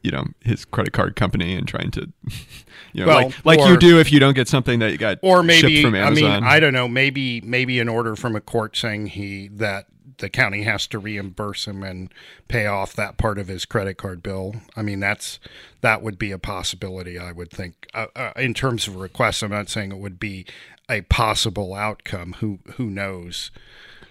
you 0.02 0.12
know, 0.12 0.26
his 0.42 0.66
credit 0.66 0.92
card 0.92 1.16
company 1.16 1.56
and 1.56 1.66
trying 1.66 1.92
to, 1.92 2.12
you 2.94 3.06
know, 3.06 3.08
Well, 3.08 3.26
like, 3.28 3.46
like 3.46 3.60
or- 3.60 3.70
you 3.70 3.78
do 3.78 4.00
if 4.02 4.12
you 4.12 4.20
don't 4.20 4.34
get 4.34 4.50
something 4.50 4.80
that 4.80 4.92
you 4.92 4.98
got 4.98 5.20
or 5.22 5.44
maybe 5.44 5.76
shipped 5.76 5.86
from 5.86 5.96
I 5.96 6.10
mean 6.10 6.26
Amazon. 6.26 6.44
I 6.44 6.60
don't 6.60 6.74
know 6.74 6.90
maybe 6.90 7.40
maybe 7.40 7.80
an 7.80 7.88
order 7.88 8.18
from 8.18 8.36
a 8.36 8.42
court 8.42 8.76
saying 8.76 9.08
he 9.08 9.48
that 9.54 9.86
the 10.18 10.30
county 10.30 10.64
has 10.64 10.88
to 10.88 11.00
reimburse 11.00 11.68
him 11.68 11.84
and 11.84 12.10
pay 12.48 12.66
off 12.66 12.94
that 12.94 13.18
part 13.18 13.38
of 13.38 13.48
his 13.48 13.66
credit 13.66 13.96
card 13.98 14.24
bill. 14.24 14.56
I 14.76 14.82
mean 14.82 15.00
that's 15.00 15.40
that 15.82 16.02
would 16.02 16.18
be 16.18 16.32
a 16.32 16.40
possibility 16.40 17.18
I 17.20 17.32
would 17.32 17.52
think 17.52 17.88
uh, 17.94 18.08
uh, 18.16 18.32
in 18.36 18.54
terms 18.54 18.88
of 18.88 18.96
requests. 18.96 19.42
I'm 19.44 19.52
not 19.52 19.70
saying 19.70 19.92
it 19.92 19.98
would 19.98 20.20
be 20.20 20.46
a 20.90 21.02
possible 21.02 21.74
outcome. 21.74 22.34
Who 22.40 22.60
who 22.76 22.86
knows? 22.90 23.52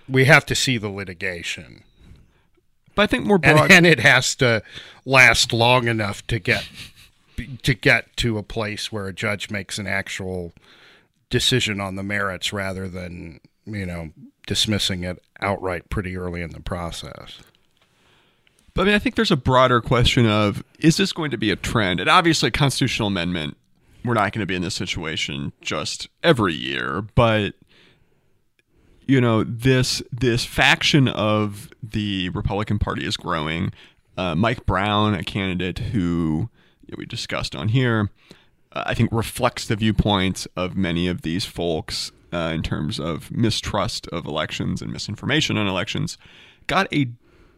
We 0.09 0.25
have 0.27 0.45
to 0.47 0.55
see 0.55 0.79
the 0.79 0.89
litigation. 0.89 1.85
but 2.95 3.03
I 3.03 3.07
think 3.07 3.25
more 3.25 3.41
and, 3.43 3.57
broad. 3.57 3.71
and 3.71 3.87
it 3.87 4.01
has 4.01 4.35
to 4.37 4.63
last 5.05 5.53
long 5.53 5.89
enough 5.89 6.27
to 6.27 6.39
get 6.39 6.69
to 7.63 7.75
get 7.75 8.17
to 8.19 8.39
a 8.39 8.43
place 8.43 8.93
where 8.93 9.07
a 9.07 9.13
judge 9.13 9.51
makes 9.51 9.79
an 9.79 9.87
actual 9.87 10.53
decision 11.31 11.81
on 11.81 11.97
the 11.97 12.03
merits 12.03 12.53
rather 12.53 12.89
than 12.89 13.41
you 13.65 13.87
know 13.87 14.11
dismissing 14.47 15.05
it 15.05 15.23
outright 15.41 15.89
pretty 15.89 16.17
early 16.17 16.43
in 16.43 16.51
the 16.51 16.61
process. 16.61 17.39
But 18.75 18.83
I 18.83 18.85
mean, 18.87 18.95
I 18.95 18.99
think 18.99 19.17
there's 19.17 19.31
a 19.31 19.37
broader 19.37 19.81
question 19.81 20.27
of 20.27 20.65
is 20.79 20.97
this 20.97 21.13
going 21.13 21.31
to 21.31 21.39
be 21.39 21.51
a 21.51 21.57
trend? 21.57 22.01
And 22.01 22.09
obviously, 22.09 22.51
constitutional 22.51 23.09
amendment, 23.09 23.57
we're 24.05 24.15
not 24.15 24.33
going 24.33 24.41
to 24.41 24.47
be 24.47 24.55
in 24.55 24.63
this 24.63 24.75
situation 24.75 25.53
just 25.61 26.09
every 26.23 26.55
year, 26.55 27.03
but 27.15 27.55
you 29.07 29.21
know, 29.21 29.45
this 29.45 30.03
this 30.11 30.45
faction 30.45 31.09
of 31.09 31.69
the 31.83 32.31
Republican 32.31 32.79
Party 32.79 33.05
is 33.05 33.17
growing. 33.17 33.73
Uh, 34.17 34.35
Mike 34.35 34.65
Brown, 34.67 35.15
a 35.15 35.25
candidate 35.25 35.79
who 35.79 36.49
you 36.87 36.93
know, 36.93 36.97
we 36.99 37.07
discussed 37.07 37.57
on 37.57 37.69
here, 37.69 38.11
uh, 38.73 38.85
I 38.87 38.95
think 38.95 39.11
reflects 39.13 39.67
the 39.67 39.77
viewpoints 39.77 40.47
of 40.57 40.77
many 40.77 41.09
of 41.09 41.23
these 41.23 41.45
folks 41.45 42.13
uh, 42.33 42.53
in 42.55 42.63
terms 42.63 42.99
of 42.99 43.31
mistrust 43.31 44.07
of 44.09 44.27
elections 44.27 44.83
and 44.83 44.93
misinformation 44.93 45.57
on 45.57 45.67
elections. 45.67 46.19
Got 46.67 46.93
a 46.93 47.09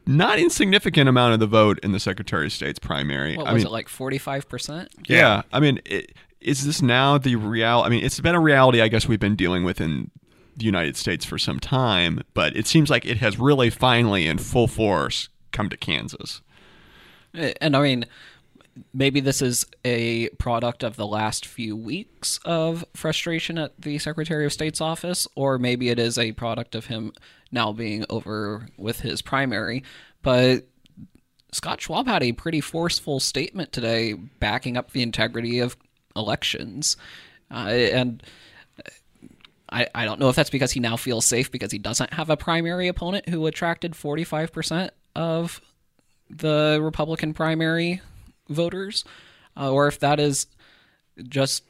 not 0.06 0.38
insignificant 0.38 1.08
amount 1.08 1.34
of 1.34 1.40
the 1.40 1.46
vote 1.46 1.78
in 1.82 1.92
the 1.92 2.00
Secretary 2.00 2.46
of 2.46 2.52
State's 2.52 2.78
primary. 2.78 3.36
What 3.36 3.46
I 3.46 3.52
was 3.52 3.62
mean, 3.64 3.68
it 3.68 3.72
like? 3.72 3.88
Forty 3.88 4.18
five 4.18 4.48
percent. 4.48 4.88
yeah. 5.06 5.42
I 5.52 5.60
mean, 5.60 5.80
it, 5.84 6.12
is 6.40 6.66
this 6.66 6.82
now 6.82 7.16
the 7.18 7.36
real? 7.36 7.82
I 7.84 7.88
mean, 7.88 8.04
it's 8.04 8.20
been 8.20 8.34
a 8.34 8.40
reality. 8.40 8.80
I 8.80 8.88
guess 8.88 9.08
we've 9.08 9.20
been 9.20 9.36
dealing 9.36 9.64
with 9.64 9.80
in 9.80 10.10
the 10.56 10.64
United 10.64 10.96
States 10.96 11.24
for 11.24 11.38
some 11.38 11.58
time, 11.58 12.22
but 12.34 12.56
it 12.56 12.66
seems 12.66 12.90
like 12.90 13.04
it 13.06 13.16
has 13.18 13.38
really 13.38 13.70
finally, 13.70 14.26
in 14.26 14.38
full 14.38 14.68
force, 14.68 15.28
come 15.52 15.68
to 15.68 15.76
Kansas. 15.76 16.42
And 17.60 17.74
I 17.74 17.82
mean, 17.82 18.04
maybe 18.92 19.20
this 19.20 19.42
is 19.42 19.66
a 19.84 20.28
product 20.30 20.82
of 20.82 20.96
the 20.96 21.06
last 21.06 21.46
few 21.46 21.76
weeks 21.76 22.38
of 22.44 22.84
frustration 22.94 23.58
at 23.58 23.80
the 23.80 23.98
Secretary 23.98 24.44
of 24.44 24.52
State's 24.52 24.80
office, 24.80 25.26
or 25.34 25.58
maybe 25.58 25.88
it 25.88 25.98
is 25.98 26.18
a 26.18 26.32
product 26.32 26.74
of 26.74 26.86
him 26.86 27.12
now 27.52 27.72
being 27.72 28.04
over 28.10 28.68
with 28.76 29.00
his 29.00 29.22
primary. 29.22 29.84
But 30.22 30.66
Scott 31.52 31.80
Schwab 31.80 32.06
had 32.06 32.22
a 32.22 32.32
pretty 32.32 32.60
forceful 32.60 33.20
statement 33.20 33.72
today 33.72 34.14
backing 34.14 34.76
up 34.76 34.90
the 34.90 35.02
integrity 35.02 35.60
of 35.60 35.76
elections. 36.16 36.96
Uh, 37.50 37.68
and 37.68 38.22
I, 39.70 39.86
I 39.94 40.04
don't 40.04 40.18
know 40.18 40.28
if 40.28 40.36
that's 40.36 40.50
because 40.50 40.72
he 40.72 40.80
now 40.80 40.96
feels 40.96 41.26
safe 41.26 41.50
because 41.50 41.70
he 41.70 41.78
doesn't 41.78 42.12
have 42.14 42.30
a 42.30 42.36
primary 42.36 42.88
opponent 42.88 43.28
who 43.28 43.46
attracted 43.46 43.92
45% 43.92 44.90
of 45.14 45.60
the 46.28 46.80
Republican 46.82 47.34
primary 47.34 48.00
voters, 48.48 49.04
uh, 49.56 49.70
or 49.72 49.88
if 49.88 49.98
that 50.00 50.20
is 50.20 50.46
just 51.28 51.62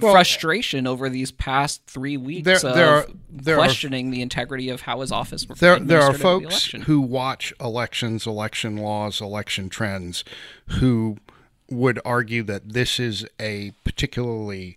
frustration 0.00 0.86
over 0.86 1.08
these 1.08 1.30
past 1.30 1.82
three 1.86 2.16
weeks 2.16 2.44
There- 2.44 2.56
of 2.56 2.74
there 2.74 2.88
are- 2.88 3.06
there 3.30 3.54
are- 3.54 3.58
questioning 3.58 4.10
the 4.10 4.22
integrity 4.22 4.68
of 4.68 4.82
how 4.82 5.00
his 5.00 5.12
office 5.12 5.44
There, 5.44 5.78
there 5.78 6.00
are 6.00 6.10
administered 6.10 6.14
the 6.14 6.22
folks 6.22 6.86
who 6.86 7.00
watch 7.00 7.52
elections, 7.60 8.26
election 8.26 8.76
laws, 8.76 9.20
election 9.20 9.68
trends, 9.68 10.24
who 10.80 11.18
would 11.70 12.00
argue 12.04 12.42
that 12.42 12.72
this 12.72 12.98
is 12.98 13.24
a 13.40 13.72
particularly, 13.84 14.76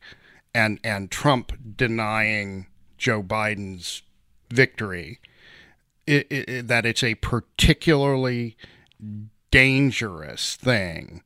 and 0.53 0.79
and 0.83 1.09
Trump 1.09 1.51
denying 1.77 2.67
Joe 2.97 3.21
Biden's 3.23 4.03
victory, 4.51 5.19
it, 6.05 6.27
it- 6.29 6.67
that 6.67 6.85
it's 6.85 7.03
a 7.03 7.15
particularly 7.15 8.55
dangerous 9.51 10.55
thing 10.55 11.23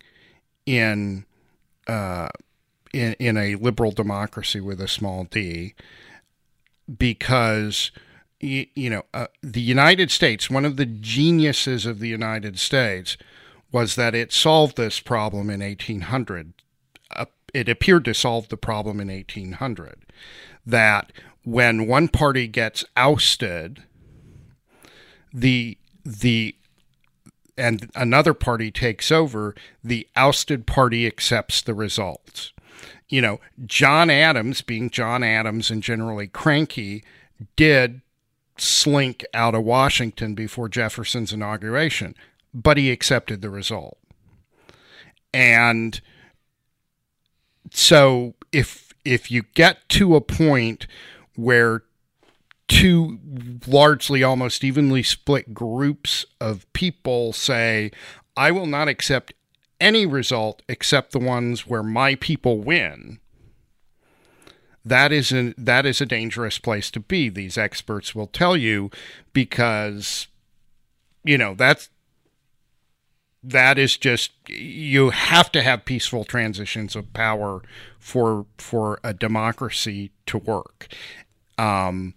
in 0.71 1.25
uh, 1.88 2.29
in 2.93 3.13
in 3.19 3.36
a 3.36 3.55
liberal 3.55 3.91
democracy 3.91 4.62
with 4.62 4.79
a 4.79 4.88
small 4.88 5.25
d 5.25 5.75
because 6.97 7.91
y- 8.41 8.67
you 8.73 8.89
know 8.89 9.03
uh, 9.13 9.27
the 9.43 9.60
United 9.62 10.10
States 10.12 10.49
one 10.49 10.63
of 10.63 10.77
the 10.77 10.86
geniuses 10.86 11.86
of 11.86 11.99
the 11.99 12.07
United 12.07 12.57
States 12.57 13.17
was 13.73 13.95
that 13.95 14.15
it 14.15 14.31
solved 14.31 14.77
this 14.77 15.01
problem 15.01 15.49
in 15.49 15.60
1800 15.60 16.53
uh, 17.17 17.25
it 17.53 17.67
appeared 17.67 18.05
to 18.05 18.13
solve 18.13 18.47
the 18.47 18.55
problem 18.55 19.01
in 19.01 19.10
1800 19.10 20.05
that 20.65 21.12
when 21.43 21.86
one 21.86 22.07
party 22.07 22.47
gets 22.47 22.86
ousted 22.95 23.84
the 25.34 25.77
the 26.05 26.55
and 27.58 27.90
another 27.96 28.34
party 28.34 28.72
takes 28.72 29.12
over, 29.12 29.56
the 29.84 30.08
ousted 30.16 30.66
party 30.66 31.06
accepts 31.06 31.62
the 31.62 31.74
results. 31.74 32.54
You 33.10 33.22
know, 33.22 33.40
John 33.66 34.10
Adams, 34.10 34.62
being 34.62 34.90
John 34.90 35.24
Adams 35.24 35.70
and 35.70 35.84
generally 35.84 36.28
cranky, 36.28 37.04
did 37.56 38.02
slink 38.58 39.26
out 39.34 39.56
of 39.56 39.64
Washington 39.64 40.34
before 40.34 40.70
Jefferson's 40.70 41.34
inauguration, 41.34 42.16
but 42.54 42.78
he 42.78 42.92
accepted 42.92 43.42
the 43.42 43.50
result. 43.50 43.98
And 45.34 46.00
so 47.72 48.34
if 48.52 48.94
if 49.04 49.32
you 49.32 49.44
get 49.56 49.88
to 49.90 50.16
a 50.16 50.22
point 50.22 50.86
where 51.36 51.84
two 52.71 53.19
largely 53.67 54.23
almost 54.23 54.63
evenly 54.63 55.03
split 55.03 55.53
groups 55.53 56.25
of 56.39 56.71
people 56.71 57.34
say, 57.34 57.91
I 58.38 58.51
will 58.51 58.65
not 58.65 58.88
accept 58.88 59.34
any 59.81 60.05
result 60.05 60.62
except 60.69 61.12
the 61.12 61.19
ones 61.19 61.67
where 61.67 61.84
my 61.84 62.15
people 62.15 62.60
win. 62.60 63.19
That 64.86 65.12
is 65.12 65.31
an, 65.31 65.53
that 65.57 65.86
is 65.86 65.99
a 65.99 66.05
dangerous 66.05 66.57
place 66.60 66.89
to 66.91 67.01
be. 67.01 67.27
These 67.29 67.57
experts 67.57 68.15
will 68.15 68.27
tell 68.27 68.55
you 68.55 68.89
because 69.34 70.27
you 71.23 71.38
know 71.38 71.53
that's 71.53 71.89
that 73.43 73.77
is 73.77 73.97
just 73.97 74.31
you 74.47 75.10
have 75.10 75.51
to 75.51 75.62
have 75.62 75.86
peaceful 75.86 76.23
transitions 76.23 76.95
of 76.95 77.13
power 77.13 77.62
for 77.99 78.45
for 78.57 78.99
a 79.03 79.13
democracy 79.13 80.12
to 80.27 80.39
work. 80.39 80.88
Um, 81.60 82.15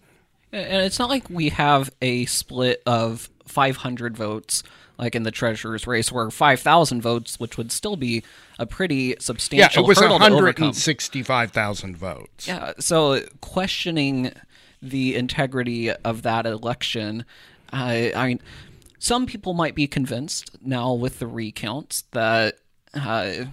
And 0.54 0.82
it's 0.82 0.98
not 0.98 1.08
like 1.08 1.28
we 1.28 1.48
have 1.50 1.90
a 2.00 2.26
split 2.26 2.82
of 2.86 3.28
500 3.46 4.16
votes, 4.16 4.62
like 4.98 5.14
in 5.16 5.24
the 5.24 5.30
treasurer's 5.32 5.86
race, 5.86 6.12
where 6.12 6.30
5,000 6.30 7.00
votes, 7.02 7.40
which 7.40 7.58
would 7.58 7.72
still 7.72 7.96
be 7.96 8.22
a 8.58 8.66
pretty 8.66 9.16
substantial 9.18 9.82
yeah, 9.82 9.84
it 9.84 9.88
was 9.88 9.98
hurdle 9.98 10.18
165,000 10.18 11.96
votes. 11.96 12.46
Yeah, 12.46 12.72
so 12.78 13.20
questioning 13.40 14.32
the 14.80 15.16
integrity 15.16 15.90
of 15.90 16.22
that 16.22 16.46
election, 16.46 17.24
I 17.72 18.12
I 18.14 18.26
mean, 18.28 18.40
some 18.98 19.26
people 19.26 19.54
might 19.54 19.74
be 19.74 19.86
convinced 19.86 20.50
now 20.62 20.92
with 20.92 21.18
the 21.18 21.26
recounts 21.26 22.04
that. 22.12 22.58
Uh, 22.92 23.46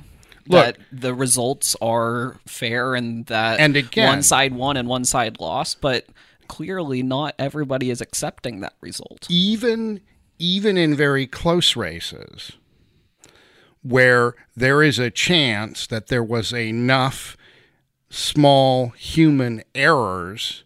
that 0.47 0.77
the 0.91 1.13
results 1.13 1.75
are 1.81 2.35
fair 2.45 2.93
and 2.95 3.25
that 3.27 3.59
And 3.59 3.75
again- 3.77 4.07
one 4.07 4.23
side 4.23 4.53
won 4.53 4.75
and 4.75 4.87
one 4.87 5.05
side 5.05 5.39
lost, 5.39 5.79
but 5.79 6.05
clearly 6.51 7.01
not 7.01 7.33
everybody 7.39 7.89
is 7.89 8.01
accepting 8.01 8.59
that 8.59 8.73
result. 8.81 9.25
even 9.29 10.01
even 10.37 10.75
in 10.75 10.93
very 10.93 11.25
close 11.25 11.77
races 11.77 12.51
where 13.83 14.35
there 14.53 14.83
is 14.83 14.99
a 14.99 15.09
chance 15.09 15.87
that 15.87 16.07
there 16.07 16.23
was 16.23 16.51
enough 16.51 17.37
small 18.09 18.89
human 18.89 19.63
errors 19.73 20.65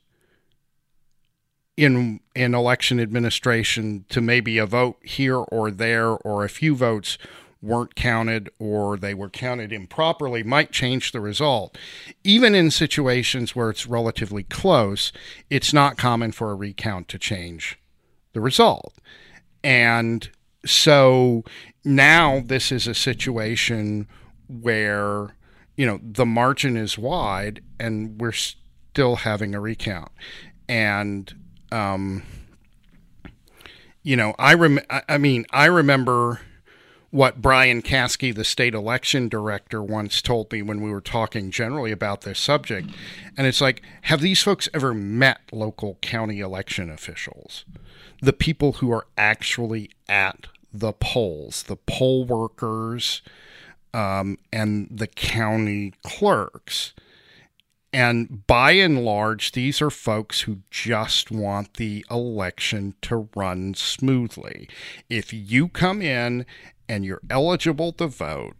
in 1.77 2.19
in 2.33 2.55
election 2.55 2.99
administration 2.99 4.05
to 4.09 4.21
maybe 4.21 4.57
a 4.57 4.65
vote 4.65 4.97
here 5.03 5.37
or 5.37 5.69
there 5.69 6.09
or 6.09 6.43
a 6.43 6.49
few 6.49 6.75
votes 6.75 7.19
weren't 7.65 7.95
counted 7.95 8.49
or 8.59 8.95
they 8.95 9.13
were 9.13 9.29
counted 9.29 9.73
improperly 9.73 10.43
might 10.43 10.71
change 10.71 11.11
the 11.11 11.19
result. 11.19 11.77
Even 12.23 12.53
in 12.53 12.69
situations 12.69 13.55
where 13.55 13.69
it's 13.69 13.87
relatively 13.87 14.43
close, 14.43 15.11
it's 15.49 15.73
not 15.73 15.97
common 15.97 16.31
for 16.31 16.51
a 16.51 16.55
recount 16.55 17.07
to 17.09 17.17
change 17.17 17.77
the 18.33 18.41
result. 18.41 18.93
And 19.63 20.29
so 20.65 21.43
now 21.83 22.41
this 22.45 22.71
is 22.71 22.87
a 22.87 22.93
situation 22.93 24.07
where, 24.47 25.35
you 25.75 25.85
know, 25.85 25.99
the 26.03 26.25
margin 26.25 26.77
is 26.77 26.97
wide 26.97 27.61
and 27.79 28.19
we're 28.21 28.31
still 28.31 29.17
having 29.17 29.55
a 29.55 29.59
recount. 29.59 30.11
And, 30.69 31.33
um, 31.71 32.23
you 34.03 34.15
know, 34.15 34.35
I 34.37 34.53
rem- 34.53 34.85
I 35.09 35.17
mean, 35.17 35.45
I 35.49 35.65
remember 35.65 36.41
what 37.15 37.41
Bryan 37.41 37.81
Caskey, 37.81 38.35
the 38.35 38.43
state 38.43 38.73
election 38.73 39.29
director, 39.29 39.81
once 39.81 40.21
told 40.21 40.51
me 40.51 40.61
when 40.61 40.81
we 40.81 40.91
were 40.91 40.99
talking 40.99 41.49
generally 41.49 41.93
about 41.93 42.21
this 42.21 42.37
subject. 42.37 42.89
And 43.37 43.47
it's 43.47 43.61
like, 43.61 43.81
have 44.01 44.19
these 44.19 44.43
folks 44.43 44.67
ever 44.73 44.93
met 44.93 45.39
local 45.53 45.97
county 46.01 46.41
election 46.41 46.89
officials? 46.89 47.63
The 48.21 48.33
people 48.33 48.73
who 48.73 48.91
are 48.91 49.07
actually 49.17 49.91
at 50.09 50.47
the 50.73 50.91
polls, 50.91 51.63
the 51.63 51.77
poll 51.77 52.25
workers, 52.25 53.21
um, 53.93 54.37
and 54.51 54.89
the 54.91 55.07
county 55.07 55.93
clerks. 56.03 56.93
And 57.93 58.45
by 58.45 58.71
and 58.71 59.05
large, 59.05 59.53
these 59.53 59.81
are 59.81 59.89
folks 59.89 60.41
who 60.41 60.57
just 60.69 61.31
want 61.31 61.75
the 61.75 62.05
election 62.11 62.93
to 63.03 63.29
run 63.37 63.73
smoothly. 63.73 64.67
If 65.09 65.31
you 65.31 65.69
come 65.69 66.01
in 66.01 66.45
and 66.87 67.05
you're 67.05 67.21
eligible 67.29 67.91
to 67.93 68.07
vote 68.07 68.55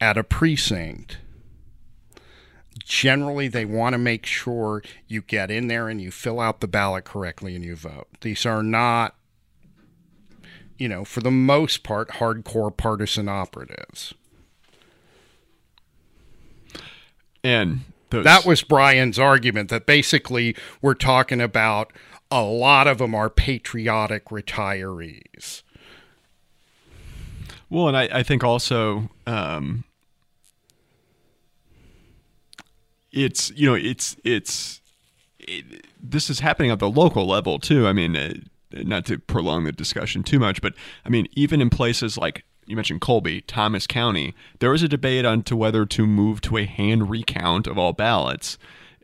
at 0.00 0.16
a 0.18 0.24
precinct, 0.24 1.18
generally 2.84 3.48
they 3.48 3.64
want 3.64 3.94
to 3.94 3.98
make 3.98 4.26
sure 4.26 4.82
you 5.06 5.22
get 5.22 5.50
in 5.50 5.68
there 5.68 5.88
and 5.88 6.00
you 6.00 6.10
fill 6.10 6.40
out 6.40 6.60
the 6.60 6.68
ballot 6.68 7.04
correctly 7.04 7.54
and 7.54 7.64
you 7.64 7.76
vote. 7.76 8.08
These 8.20 8.44
are 8.44 8.62
not, 8.62 9.14
you 10.78 10.88
know, 10.88 11.04
for 11.04 11.20
the 11.20 11.30
most 11.30 11.82
part, 11.82 12.08
hardcore 12.10 12.76
partisan 12.76 13.28
operatives. 13.28 14.14
And 17.42 17.80
those, 18.10 18.24
That 18.24 18.46
was 18.46 18.62
Bryan's 18.62 19.18
argument 19.18 19.70
that 19.70 19.86
basically 19.86 20.56
we're 20.80 20.94
talking 20.94 21.40
about 21.40 21.92
a 22.30 22.42
lot 22.42 22.86
of 22.86 22.98
them 22.98 23.14
are 23.14 23.28
patriotic 23.28 24.26
retirees. 24.26 25.62
Well, 27.74 27.88
and 27.88 27.96
I, 27.96 28.08
I 28.12 28.22
think 28.22 28.44
also 28.44 29.10
um, 29.26 29.82
it's 33.10 33.50
you 33.50 33.68
know 33.68 33.74
it's 33.74 34.16
it's 34.22 34.80
it, 35.40 35.84
this 36.00 36.30
is 36.30 36.38
happening 36.38 36.70
at 36.70 36.78
the 36.78 36.88
local 36.88 37.26
level 37.26 37.58
too. 37.58 37.88
I 37.88 37.92
mean, 37.92 38.14
uh, 38.14 38.34
not 38.70 39.04
to 39.06 39.18
prolong 39.18 39.64
the 39.64 39.72
discussion 39.72 40.22
too 40.22 40.38
much, 40.38 40.62
but 40.62 40.74
I 41.04 41.08
mean, 41.08 41.26
even 41.32 41.60
in 41.60 41.68
places 41.68 42.16
like 42.16 42.44
you 42.66 42.76
mentioned 42.76 43.00
Colby, 43.00 43.40
Thomas 43.40 43.88
County, 43.88 44.34
there 44.60 44.70
was 44.70 44.84
a 44.84 44.88
debate 44.88 45.24
on 45.24 45.42
to 45.42 45.56
whether 45.56 45.84
to 45.84 46.06
move 46.06 46.40
to 46.42 46.56
a 46.56 46.66
hand 46.66 47.10
recount 47.10 47.66
of 47.66 47.76
all 47.76 47.92
ballots, 47.92 48.56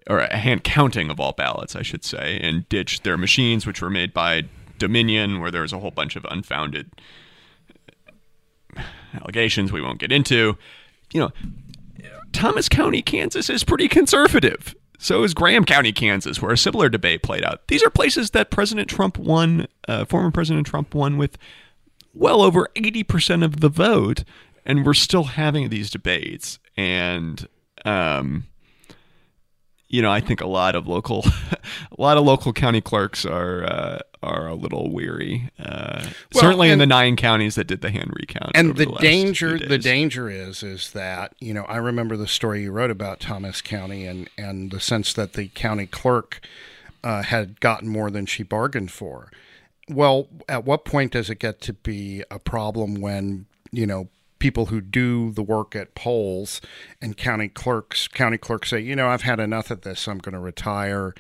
or 0.09 0.21
a 0.21 0.37
hand 0.37 0.63
counting 0.63 1.11
of 1.11 1.19
all 1.19 1.33
ballots, 1.33 1.75
I 1.75 1.83
should 1.83 2.05
say, 2.05 2.39
and 2.41 2.69
ditch 2.69 3.03
their 3.03 3.19
machines, 3.19 3.67
which 3.67 3.83
were 3.83 3.91
made 3.91 4.15
by 4.15 4.45
Dominion, 4.79 5.41
where 5.41 5.51
there 5.51 5.63
was 5.63 5.73
a 5.73 5.81
whole 5.81 5.91
bunch 5.91 6.15
of 6.15 6.25
unfounded 6.31 6.93
allegations 9.15 9.73
we 9.73 9.81
won't 9.81 9.99
get 9.99 10.13
into. 10.13 10.57
You 11.13 11.21
know, 11.21 11.31
Thomas 12.33 12.69
County, 12.69 13.03
Kansas 13.03 13.51
is 13.51 13.65
pretty 13.65 13.89
conservative. 13.89 14.75
So 14.99 15.23
is 15.23 15.33
Graham 15.33 15.65
County, 15.65 15.93
Kansas, 15.93 16.43
where 16.43 16.53
a 16.53 16.59
similar 16.59 16.91
debate 16.91 17.23
played 17.23 17.43
out. 17.43 17.67
These 17.69 17.83
are 17.83 17.91
places 17.91 18.31
that 18.33 18.51
President 18.51 18.89
Trump 18.89 19.17
won, 19.17 19.67
uh, 19.89 20.05
former 20.05 20.31
President 20.31 20.67
Trump 20.67 20.95
won 20.95 21.17
with 21.17 21.39
well 22.13 22.43
over 22.43 22.69
80% 22.77 23.43
of 23.43 23.61
the 23.61 23.71
vote, 23.71 24.25
and 24.67 24.85
we're 24.85 24.95
still 24.95 25.25
having 25.25 25.71
these 25.71 25.91
debates. 25.91 26.59
And, 26.77 27.49
um, 27.87 28.45
you 29.91 30.01
know, 30.01 30.11
I 30.11 30.21
think 30.21 30.41
a 30.41 30.47
lot 30.47 30.75
of 30.77 30.87
local, 30.87 31.25
a 31.53 32.01
lot 32.01 32.17
of 32.17 32.25
local 32.25 32.53
county 32.53 32.81
clerks 32.81 33.27
are 33.27 33.65
uh, 33.65 33.99
are 34.23 34.47
a 34.47 34.55
little 34.55 34.91
weary. 34.91 35.51
Uh, 35.59 36.07
Well, 36.33 36.43
certainly 36.43 36.71
in 36.71 36.79
the 36.79 36.87
nine 36.87 37.17
counties 37.17 37.57
that 37.57 37.67
did 37.67 37.81
the 37.81 37.91
hand 37.91 38.13
recount. 38.15 38.53
and 38.55 38.77
the, 38.77 38.89
last 38.89 39.03
danger 39.03 39.59
the 39.59 39.79
danger 39.79 40.31
is 40.31 40.63
is 40.63 40.93
that 40.93 41.35
you 41.41 41.53
know 41.53 41.65
i 41.65 41.77
remember 41.77 42.17
the 42.17 42.29
story 42.29 42.63
you 42.63 42.71
wrote 42.71 42.91
about 42.91 43.19
thomas 43.19 43.61
county 43.61 44.07
and 44.07 44.29
and 44.39 44.71
the 44.71 44.81
sense 44.81 45.13
that 45.15 45.33
the 45.33 45.49
county 45.49 45.87
clerk 45.87 46.41
uh, 47.03 47.23
had 47.23 47.61
gotten 47.61 47.89
more 47.89 48.11
than 48.11 48.27
she 48.27 48.43
bargained 48.43 48.91
for 48.91 49.31
well 49.89 50.29
at 50.49 50.65
what 50.65 50.85
point 50.85 51.13
does 51.13 51.29
it 51.31 51.39
get 51.39 51.61
to 51.61 51.73
be 51.73 52.23
a 52.31 52.39
problem 52.39 53.01
when 53.01 53.47
you 53.73 53.87
know 53.87 54.09
people 54.41 54.67
who 54.67 54.81
do 54.81 55.31
the 55.31 55.43
work 55.43 55.77
at 55.77 55.95
polls 55.95 56.61
and 57.01 57.17
county 57.17 57.49
clerks 57.49 58.09
county 58.09 58.37
clerks 58.37 58.71
say 58.71 58.81
you 58.81 58.97
know 58.97 59.09
i've 59.09 59.23
had 59.23 59.39
enough 59.39 59.71
of 59.71 59.83
this 59.83 60.09
i'm 60.09 60.19
going 60.19 60.33
to 60.33 60.41
retire 60.41 61.15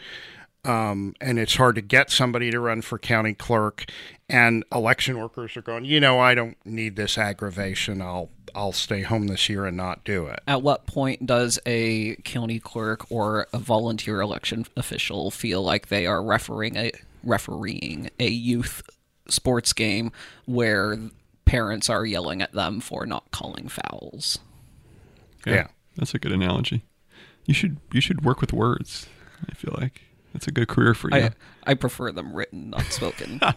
um, 0.64 1.14
and 1.20 1.38
it's 1.38 1.56
hard 1.56 1.76
to 1.76 1.80
get 1.80 2.10
somebody 2.10 2.50
to 2.50 2.60
run 2.60 2.82
for 2.82 2.98
county 2.98 3.34
clerk. 3.34 3.86
And 4.28 4.64
election 4.72 5.18
workers 5.18 5.56
are 5.56 5.62
going, 5.62 5.84
you 5.84 6.00
know, 6.00 6.20
I 6.20 6.34
don't 6.34 6.56
need 6.64 6.96
this 6.96 7.18
aggravation. 7.18 8.02
I'll 8.02 8.30
I'll 8.54 8.72
stay 8.72 9.02
home 9.02 9.28
this 9.28 9.48
year 9.48 9.64
and 9.64 9.76
not 9.76 10.04
do 10.04 10.26
it. 10.26 10.40
At 10.46 10.62
what 10.62 10.86
point 10.86 11.24
does 11.24 11.58
a 11.66 12.16
county 12.24 12.58
clerk 12.58 13.10
or 13.10 13.46
a 13.52 13.58
volunteer 13.58 14.20
election 14.20 14.66
official 14.76 15.30
feel 15.30 15.62
like 15.62 15.88
they 15.88 16.06
are 16.06 16.22
refereeing 16.22 16.76
a 16.76 16.92
refereeing 17.22 18.10
a 18.18 18.28
youth 18.28 18.82
sports 19.28 19.72
game 19.72 20.10
where 20.46 20.98
parents 21.50 21.90
are 21.90 22.06
yelling 22.06 22.40
at 22.40 22.52
them 22.52 22.78
for 22.80 23.04
not 23.06 23.28
calling 23.32 23.66
fouls? 23.68 24.38
Yeah. 25.44 25.66
that's 25.96 26.14
a 26.14 26.20
good 26.20 26.30
analogy. 26.30 26.84
You 27.46 27.54
should 27.54 27.78
you 27.92 28.00
should 28.00 28.24
work 28.24 28.40
with 28.40 28.52
words. 28.52 29.08
I 29.50 29.54
feel 29.54 29.76
like 29.80 30.02
that's 30.32 30.46
a 30.46 30.52
good 30.52 30.68
career 30.68 30.94
for 30.94 31.10
you. 31.10 31.16
I 31.16 31.30
I 31.66 31.74
prefer 31.74 32.12
them 32.12 32.32
written, 32.34 32.70
not 32.70 32.84
spoken. 32.84 33.40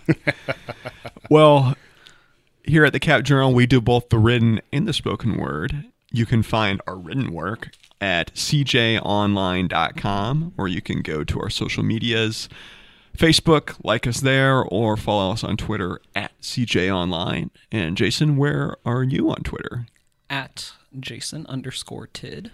Well, 1.30 1.76
here 2.66 2.84
at 2.84 2.92
the 2.94 3.00
Cap 3.00 3.24
Journal, 3.24 3.54
we 3.54 3.66
do 3.66 3.80
both 3.80 4.10
the 4.10 4.18
written 4.18 4.60
and 4.74 4.86
the 4.88 4.94
spoken 4.94 5.38
word. 5.38 5.86
You 6.12 6.26
can 6.26 6.44
find 6.44 6.82
our 6.86 6.98
written 6.98 7.32
work 7.32 7.70
at 8.02 8.34
cjonline.com, 8.34 10.54
or 10.58 10.68
you 10.68 10.82
can 10.82 11.02
go 11.02 11.24
to 11.24 11.40
our 11.40 11.50
social 11.50 11.82
medias 11.82 12.50
Facebook, 13.18 13.76
like 13.84 14.08
us 14.08 14.22
there, 14.22 14.64
or 14.64 14.98
follow 14.98 15.32
us 15.32 15.44
on 15.44 15.58
Twitter 15.58 16.02
at 16.16 16.32
cjonline. 16.42 17.50
And 17.72 17.96
Jason, 17.96 18.38
where 18.38 18.76
are 18.86 19.04
you 19.04 19.30
on 19.30 19.44
Twitter? 19.44 19.86
at 20.34 20.74
Jason 21.00 21.46
underscore 21.48 22.08
Tidd. 22.08 22.50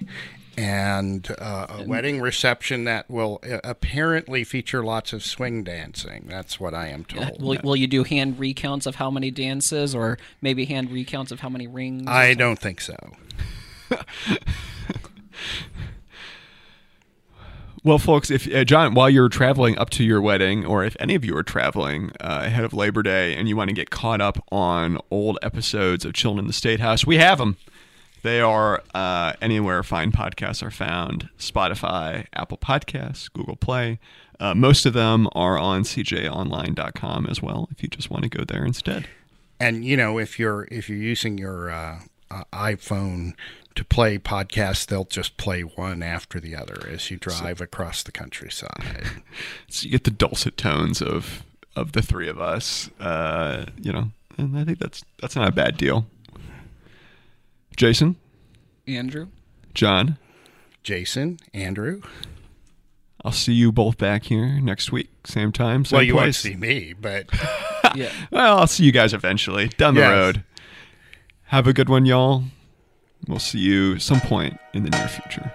and 0.57 1.33
uh, 1.39 1.67
a 1.69 1.83
wedding 1.83 2.21
reception 2.21 2.83
that 2.83 3.09
will 3.09 3.39
uh, 3.43 3.59
apparently 3.63 4.43
feature 4.43 4.83
lots 4.83 5.13
of 5.13 5.23
swing 5.23 5.63
dancing. 5.63 6.25
That's 6.29 6.59
what 6.59 6.73
I 6.73 6.87
am 6.87 7.05
told. 7.05 7.41
Will, 7.41 7.57
will 7.63 7.75
you 7.75 7.87
do 7.87 8.03
hand 8.03 8.39
recounts 8.39 8.85
of 8.85 8.95
how 8.95 9.09
many 9.09 9.31
dances, 9.31 9.95
or 9.95 10.17
maybe 10.41 10.65
hand 10.65 10.91
recounts 10.91 11.31
of 11.31 11.39
how 11.39 11.49
many 11.49 11.67
rings? 11.67 12.07
I 12.07 12.33
don't 12.33 12.59
think 12.59 12.81
so. 12.81 12.95
Well, 17.83 17.97
folks, 17.97 18.29
if 18.29 18.53
uh, 18.53 18.63
John, 18.63 18.93
while 18.93 19.09
you're 19.09 19.27
traveling 19.27 19.75
up 19.79 19.89
to 19.91 20.03
your 20.03 20.21
wedding, 20.21 20.65
or 20.67 20.83
if 20.83 20.95
any 20.99 21.15
of 21.15 21.25
you 21.25 21.35
are 21.35 21.41
traveling 21.41 22.11
uh, 22.19 22.41
ahead 22.43 22.63
of 22.63 22.73
Labor 22.73 23.01
Day 23.01 23.35
and 23.35 23.49
you 23.49 23.57
want 23.57 23.69
to 23.69 23.73
get 23.73 23.89
caught 23.89 24.21
up 24.21 24.37
on 24.51 24.99
old 25.09 25.39
episodes 25.41 26.05
of 26.05 26.13
Children 26.13 26.45
in 26.45 26.47
the 26.47 26.53
State 26.53 26.79
House, 26.79 27.07
we 27.07 27.17
have 27.17 27.39
them. 27.39 27.57
They 28.23 28.39
are 28.39 28.83
uh, 28.93 29.33
anywhere 29.41 29.83
fine 29.83 30.11
podcasts 30.11 30.61
are 30.61 30.71
found 30.71 31.29
Spotify, 31.39 32.27
Apple 32.33 32.57
Podcasts, 32.57 33.31
Google 33.31 33.55
Play. 33.55 33.99
Uh, 34.39 34.53
most 34.55 34.85
of 34.85 34.93
them 34.93 35.27
are 35.33 35.57
on 35.57 35.83
cjonline.com 35.83 37.27
as 37.27 37.41
well, 37.41 37.69
if 37.71 37.83
you 37.83 37.89
just 37.89 38.09
want 38.09 38.23
to 38.23 38.29
go 38.29 38.43
there 38.43 38.65
instead. 38.65 39.07
And 39.59 39.85
you 39.85 39.95
know, 39.95 40.17
if 40.17 40.39
you're 40.39 40.67
if 40.71 40.89
you're 40.89 40.97
using 40.97 41.37
your 41.37 41.69
uh, 41.69 41.99
uh, 42.31 42.43
iPhone 42.51 43.33
to 43.75 43.85
play 43.85 44.17
podcasts, 44.17 44.85
they'll 44.85 45.05
just 45.05 45.37
play 45.37 45.61
one 45.61 46.01
after 46.01 46.39
the 46.39 46.55
other 46.55 46.87
as 46.89 47.11
you 47.11 47.17
drive 47.17 47.61
across 47.61 48.03
the 48.03 48.11
countryside. 48.11 49.05
So 49.69 49.85
you 49.85 49.91
get 49.91 50.03
the 50.03 50.11
dulcet 50.11 50.57
tones 50.57 51.01
of 51.01 51.43
of 51.75 51.93
the 51.93 52.01
three 52.01 52.27
of 52.27 52.39
us, 52.41 52.89
uh, 52.99 53.65
you 53.79 53.93
know, 53.93 54.11
and 54.37 54.57
I 54.57 54.65
think 54.65 54.79
that's 54.79 55.03
that's 55.21 55.35
not 55.35 55.47
a 55.47 55.51
bad 55.51 55.77
deal. 55.77 56.05
Jason, 57.75 58.15
Andrew? 58.87 59.27
John, 59.73 60.17
Jason, 60.83 61.39
Andrew. 61.53 62.01
I'll 63.23 63.31
see 63.31 63.53
you 63.53 63.71
both 63.71 63.97
back 63.97 64.23
here 64.25 64.59
next 64.59 64.91
week, 64.91 65.09
same 65.25 65.51
time, 65.51 65.85
same 65.85 65.97
well, 65.97 66.03
you 66.03 66.15
won't 66.15 66.25
place. 66.25 66.39
see 66.39 66.55
me, 66.55 66.93
but 66.99 67.27
Yeah. 67.95 68.11
Well, 68.31 68.57
I'll 68.59 68.67
see 68.67 68.83
you 68.85 68.91
guys 68.91 69.13
eventually 69.13 69.67
down 69.69 69.93
the 69.95 70.01
Yes. 70.01 70.09
road. 70.11 70.43
Have 71.45 71.67
a 71.67 71.73
good 71.73 71.89
one, 71.89 72.05
y'all. 72.05 72.45
We'll 73.27 73.39
see 73.39 73.59
you 73.59 73.99
some 73.99 74.21
point 74.21 74.57
in 74.73 74.83
the 74.83 74.89
near 74.89 75.07
future. 75.07 75.51